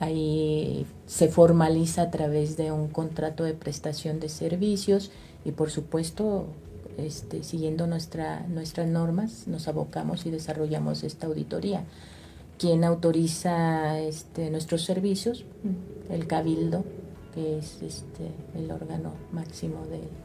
ahí 0.00 0.86
se 1.06 1.28
formaliza 1.28 2.02
a 2.02 2.10
través 2.10 2.56
de 2.56 2.72
un 2.72 2.88
contrato 2.88 3.44
de 3.44 3.54
prestación 3.54 4.20
de 4.20 4.28
servicios 4.28 5.10
y 5.44 5.52
por 5.52 5.70
supuesto 5.70 6.46
este, 6.98 7.42
siguiendo 7.42 7.86
nuestra, 7.86 8.46
nuestras 8.48 8.86
normas 8.86 9.48
nos 9.48 9.68
abocamos 9.68 10.26
y 10.26 10.30
desarrollamos 10.30 11.02
esta 11.02 11.26
auditoría. 11.26 11.84
¿Quién 12.58 12.84
autoriza 12.84 13.98
este, 14.00 14.50
nuestros 14.50 14.82
servicios? 14.82 15.44
El 16.08 16.26
cabildo 16.26 16.84
que 17.34 17.58
es 17.58 17.82
este, 17.82 18.30
el 18.54 18.70
órgano 18.70 19.12
máximo 19.32 19.78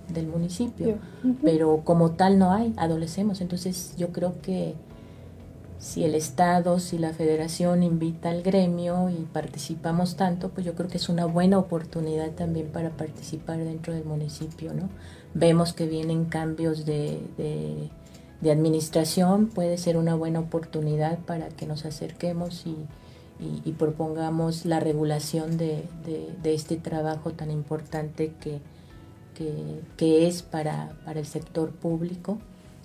del 0.10 0.28
municipio. 0.28 0.98
Pero 1.43 1.82
como 1.84 2.12
tal 2.12 2.38
no 2.38 2.52
hay, 2.52 2.74
adolecemos. 2.78 3.41
Entonces 3.41 3.95
yo 3.97 4.10
creo 4.10 4.39
que 4.41 4.76
si 5.80 6.03
el 6.03 6.14
Estado, 6.14 6.80
si 6.80 6.97
la 6.97 7.14
federación 7.14 7.84
invita 7.84 8.30
al 8.30 8.43
gremio 8.43 9.10
y 9.10 9.26
participamos 9.32 10.18
tanto, 10.18 10.49
pues 10.49 10.66
yo 10.66 10.76
creo 10.76 10.89
que 10.89 10.97
es 10.97 11.10
una 11.10 11.26
buena 11.26 11.57
oportunidad 11.57 12.32
también 12.32 12.68
para 12.68 12.91
participar 12.91 13.57
dentro 13.57 13.93
del 13.93 14.05
municipio, 14.05 14.74
¿no? 14.74 14.89
Vemos 15.34 15.74
que 15.74 15.88
vienen 15.88 16.26
cambios 16.26 16.86
de, 16.86 17.22
de 18.41 18.51
administración, 18.51 19.47
puede 19.47 19.78
ser 19.78 19.97
una 19.97 20.16
buena 20.16 20.39
oportunidad 20.39 21.18
para 21.20 21.49
que 21.49 21.66
nos 21.66 21.86
acerquemos 21.86 22.66
y, 22.66 22.76
y, 23.40 23.72
propongamos 23.72 24.66
la 24.66 24.80
regulación 24.80 25.58
de, 25.58 25.86
este 26.44 26.76
trabajo 26.76 27.32
tan 27.32 27.52
importante 27.52 28.34
que, 28.42 28.60
que, 29.98 30.28
es 30.28 30.44
para, 30.44 30.92
para, 31.06 31.20
el 31.20 31.26
sector 31.26 31.72
público, 31.72 32.38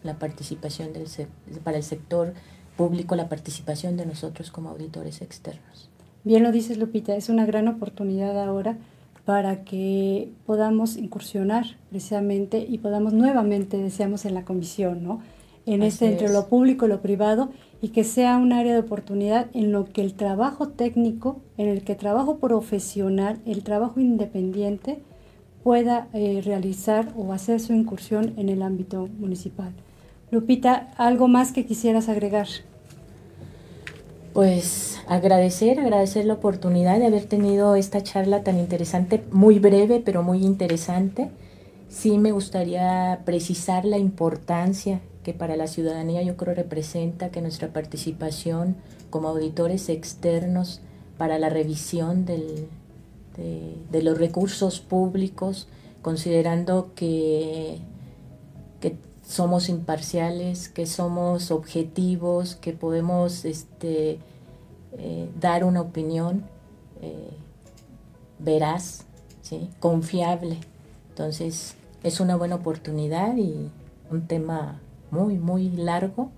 la 0.04 0.18
participación 0.18 0.92
del 0.92 1.06
para 1.64 1.76
el 1.76 1.82
sector 1.82 2.34
público, 2.76 3.16
la 3.16 3.28
participación 3.28 3.96
de 3.96 4.06
nosotros 4.06 4.50
como 4.50 4.70
auditores 4.70 5.22
externos. 5.22 5.90
Bien 6.22 6.42
lo 6.42 6.52
dices 6.52 6.78
Lupita, 6.78 7.16
es 7.16 7.28
una 7.28 7.46
gran 7.46 7.68
oportunidad 7.68 8.40
ahora 8.40 8.78
para 9.24 9.64
que 9.64 10.30
podamos 10.46 10.96
incursionar 10.96 11.64
precisamente 11.90 12.64
y 12.68 12.78
podamos 12.78 13.12
nuevamente, 13.12 13.78
deseamos 13.78 14.24
en 14.24 14.34
la 14.34 14.44
comisión, 14.44 15.02
¿no? 15.02 15.20
En 15.66 15.82
este 15.82 16.06
entre 16.06 16.30
lo 16.30 16.48
público 16.48 16.84
y 16.84 16.90
lo 16.90 17.00
privado 17.00 17.50
y 17.84 17.88
que 17.88 18.02
sea 18.02 18.38
un 18.38 18.54
área 18.54 18.72
de 18.72 18.78
oportunidad 18.78 19.48
en 19.52 19.70
lo 19.70 19.84
que 19.84 20.00
el 20.00 20.14
trabajo 20.14 20.68
técnico, 20.68 21.42
en 21.58 21.68
el 21.68 21.84
que 21.84 21.92
el 21.92 21.98
trabajo 21.98 22.38
profesional, 22.38 23.42
el 23.44 23.62
trabajo 23.62 24.00
independiente 24.00 25.02
pueda 25.62 26.08
eh, 26.14 26.40
realizar 26.42 27.12
o 27.14 27.34
hacer 27.34 27.60
su 27.60 27.74
incursión 27.74 28.32
en 28.38 28.48
el 28.48 28.62
ámbito 28.62 29.10
municipal. 29.18 29.74
Lupita, 30.30 30.94
¿algo 30.96 31.28
más 31.28 31.52
que 31.52 31.66
quisieras 31.66 32.08
agregar? 32.08 32.48
Pues 34.32 34.98
agradecer, 35.06 35.78
agradecer 35.78 36.24
la 36.24 36.32
oportunidad 36.32 36.98
de 36.98 37.04
haber 37.04 37.26
tenido 37.26 37.76
esta 37.76 38.02
charla 38.02 38.42
tan 38.42 38.58
interesante, 38.58 39.22
muy 39.30 39.58
breve, 39.58 40.00
pero 40.02 40.22
muy 40.22 40.42
interesante. 40.42 41.28
Sí 41.90 42.16
me 42.16 42.32
gustaría 42.32 43.20
precisar 43.26 43.84
la 43.84 43.98
importancia 43.98 45.02
que 45.24 45.34
para 45.34 45.56
la 45.56 45.66
ciudadanía 45.66 46.22
yo 46.22 46.36
creo 46.36 46.54
representa 46.54 47.30
que 47.30 47.40
nuestra 47.40 47.72
participación 47.72 48.76
como 49.10 49.28
auditores 49.28 49.88
externos 49.88 50.80
para 51.18 51.38
la 51.38 51.48
revisión 51.48 52.24
de, 52.24 52.68
de, 53.36 54.02
los 54.02 54.18
recursos 54.18 54.80
públicos, 54.80 55.66
considerando 56.02 56.92
que, 56.94 57.78
que 58.80 58.96
somos 59.22 59.68
imparciales, 59.68 60.68
que 60.68 60.86
somos 60.86 61.50
objetivos, 61.50 62.56
que 62.56 62.72
podemos 62.72 63.44
este, 63.44 64.18
eh, 64.92 65.28
dar 65.40 65.64
una 65.64 65.80
opinión 65.80 66.44
eh, 67.00 67.30
veraz, 68.38 69.06
¿sí? 69.42 69.70
confiable. 69.80 70.58
Entonces 71.10 71.76
es 72.02 72.20
una 72.20 72.36
buena 72.36 72.56
oportunidad 72.56 73.36
y 73.36 73.70
un 74.10 74.26
tema 74.26 74.80
muy, 75.14 75.38
muy 75.38 75.70
largo 75.70 76.30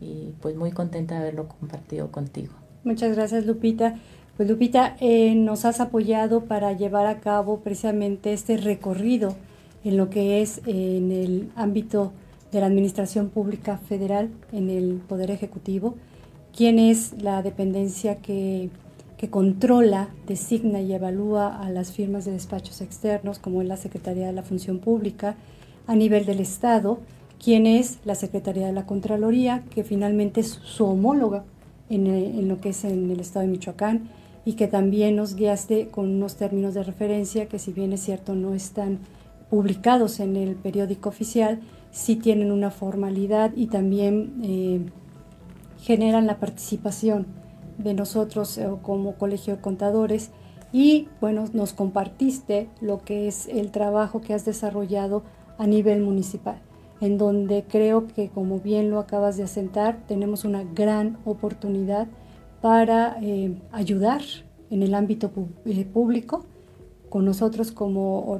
y 0.00 0.32
pues 0.40 0.56
muy 0.56 0.70
contenta 0.70 1.16
de 1.16 1.22
haberlo 1.22 1.48
compartido 1.48 2.10
contigo. 2.10 2.52
Muchas 2.84 3.14
gracias 3.14 3.44
Lupita. 3.44 3.96
Pues 4.36 4.48
Lupita, 4.48 4.96
eh, 5.00 5.34
nos 5.34 5.64
has 5.66 5.80
apoyado 5.80 6.44
para 6.44 6.72
llevar 6.72 7.06
a 7.06 7.20
cabo 7.20 7.60
precisamente 7.60 8.32
este 8.32 8.56
recorrido 8.56 9.34
en 9.84 9.96
lo 9.96 10.08
que 10.08 10.40
es 10.40 10.62
en 10.66 11.12
el 11.12 11.50
ámbito 11.56 12.12
de 12.52 12.60
la 12.60 12.66
Administración 12.66 13.28
Pública 13.28 13.78
Federal 13.78 14.30
en 14.52 14.70
el 14.70 15.00
Poder 15.08 15.30
Ejecutivo, 15.30 15.94
quién 16.56 16.78
es 16.78 17.22
la 17.22 17.42
dependencia 17.42 18.16
que, 18.16 18.70
que, 19.18 19.30
controla, 19.30 20.08
designa 20.26 20.80
y 20.80 20.92
evalúa 20.92 21.62
a 21.62 21.70
las 21.70 21.92
firmas 21.92 22.24
de 22.24 22.32
despachos 22.32 22.80
externos, 22.80 23.38
como 23.38 23.62
es 23.62 23.68
la 23.68 23.76
Secretaría 23.76 24.26
de 24.26 24.32
la 24.32 24.42
Función 24.42 24.78
Pública, 24.78 25.36
a 25.86 25.94
nivel 25.94 26.24
del 26.24 26.40
Estado, 26.40 26.98
quién 27.42 27.66
es 27.66 27.98
la 28.04 28.14
Secretaría 28.14 28.66
de 28.66 28.72
la 28.72 28.86
Contraloría, 28.86 29.64
que 29.70 29.84
finalmente 29.84 30.40
es 30.40 30.60
su 30.62 30.84
homóloga 30.84 31.44
en, 31.88 32.06
en 32.06 32.48
lo 32.48 32.60
que 32.60 32.70
es 32.70 32.84
en 32.84 33.10
el 33.10 33.20
Estado 33.20 33.46
de 33.46 33.52
Michoacán, 33.52 34.08
y 34.44 34.54
que 34.54 34.68
también 34.68 35.16
nos 35.16 35.34
guiaste 35.34 35.88
con 35.88 36.08
unos 36.08 36.36
términos 36.36 36.74
de 36.74 36.82
referencia 36.82 37.46
que 37.46 37.58
si 37.58 37.72
bien 37.72 37.92
es 37.92 38.00
cierto 38.00 38.34
no 38.34 38.54
están 38.54 38.98
publicados 39.50 40.20
en 40.20 40.36
el 40.36 40.54
periódico 40.54 41.08
oficial, 41.08 41.60
sí 41.90 42.16
tienen 42.16 42.52
una 42.52 42.70
formalidad 42.70 43.52
y 43.56 43.66
también 43.66 44.40
eh, 44.42 44.80
generan 45.80 46.26
la 46.26 46.38
participación 46.38 47.26
de 47.78 47.94
nosotros 47.94 48.56
eh, 48.58 48.68
como 48.82 49.14
colegio 49.14 49.56
de 49.56 49.62
contadores. 49.62 50.30
Y 50.72 51.08
bueno, 51.20 51.46
nos 51.52 51.72
compartiste 51.72 52.68
lo 52.80 53.02
que 53.02 53.26
es 53.26 53.48
el 53.48 53.72
trabajo 53.72 54.20
que 54.20 54.34
has 54.34 54.44
desarrollado 54.44 55.24
a 55.58 55.66
nivel 55.66 56.00
municipal, 56.00 56.60
en 57.00 57.18
donde 57.18 57.64
creo 57.68 58.06
que 58.06 58.28
como 58.28 58.60
bien 58.60 58.90
lo 58.90 58.98
acabas 58.98 59.36
de 59.36 59.44
asentar, 59.44 59.98
tenemos 60.06 60.44
una 60.44 60.64
gran 60.64 61.18
oportunidad 61.24 62.08
para 62.60 63.16
eh, 63.22 63.56
ayudar 63.72 64.22
en 64.70 64.82
el 64.82 64.94
ámbito 64.94 65.30
público 65.30 66.44
con 67.08 67.24
nosotros 67.24 67.72
como, 67.72 68.38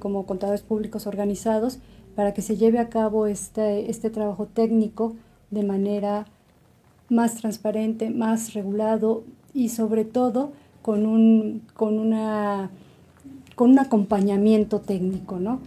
como 0.00 0.26
contadores 0.26 0.62
públicos 0.62 1.06
organizados 1.06 1.78
para 2.16 2.34
que 2.34 2.42
se 2.42 2.56
lleve 2.56 2.78
a 2.78 2.88
cabo 2.88 3.26
este, 3.26 3.88
este 3.90 4.10
trabajo 4.10 4.46
técnico 4.46 5.14
de 5.50 5.62
manera 5.62 6.26
más 7.08 7.36
transparente, 7.36 8.10
más 8.10 8.54
regulado 8.54 9.24
y 9.54 9.68
sobre 9.68 10.04
todo 10.04 10.52
con 10.82 11.06
un, 11.06 11.62
con 11.74 11.98
un 11.98 13.78
acompañamiento 13.78 14.80
técnico. 14.80 15.38
¿no? 15.38 15.60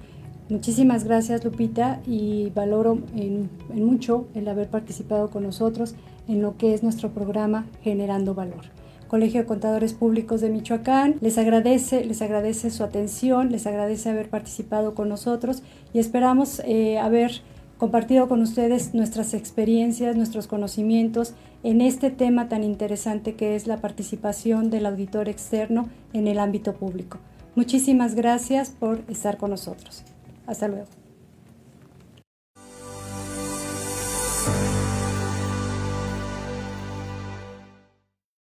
Muchísimas 0.54 1.04
gracias 1.04 1.44
Lupita 1.44 2.00
y 2.06 2.52
valoro 2.52 3.00
en, 3.16 3.50
mucho 3.74 4.28
el 4.36 4.48
haber 4.48 4.70
participado 4.70 5.32
con 5.32 5.42
nosotros 5.42 5.96
en 6.28 6.44
lo 6.44 6.58
que 6.58 6.76
es 6.76 6.84
nuestro 6.84 7.10
programa 7.10 7.66
Generando 7.82 8.36
Valor. 8.36 8.66
Colegio 9.08 9.42
de 9.42 9.48
Contadores 9.48 9.94
Públicos 9.94 10.42
de 10.42 10.52
Michoacán. 10.52 11.16
Les 11.22 11.40
agradece, 11.40 12.06
les 12.06 12.22
agradece 12.22 12.70
su 12.70 12.84
atención, 12.84 13.52
les 13.52 13.66
agradece 13.66 14.12
haber 14.12 14.30
participado 14.30 14.94
con 14.94 15.10
nosotros 15.10 15.64
y 15.92 15.98
esperamos 15.98 16.62
eh, 16.66 17.00
haber 17.00 17.42
compartido 17.80 18.30
con 18.30 18.44
ustedes 18.44 18.94
nuestras 18.94 19.34
experiencias, 19.34 20.16
nuestros 20.16 20.46
conocimientos 20.46 21.34
en 21.64 21.82
este 21.82 22.12
tema 22.12 22.48
tan 22.48 22.64
interesante 22.64 23.34
que 23.34 23.56
es 23.56 23.66
la 23.66 23.78
participación 23.78 24.70
del 24.70 24.86
auditor 24.86 25.30
externo 25.30 25.90
en 26.14 26.28
el 26.28 26.38
ámbito 26.38 26.74
público. 26.74 27.18
Muchísimas 27.56 28.14
gracias 28.14 28.70
por 28.70 29.02
estar 29.08 29.38
con 29.38 29.50
nosotros. 29.50 30.04
Hasta 30.46 30.68
luego. 30.68 31.03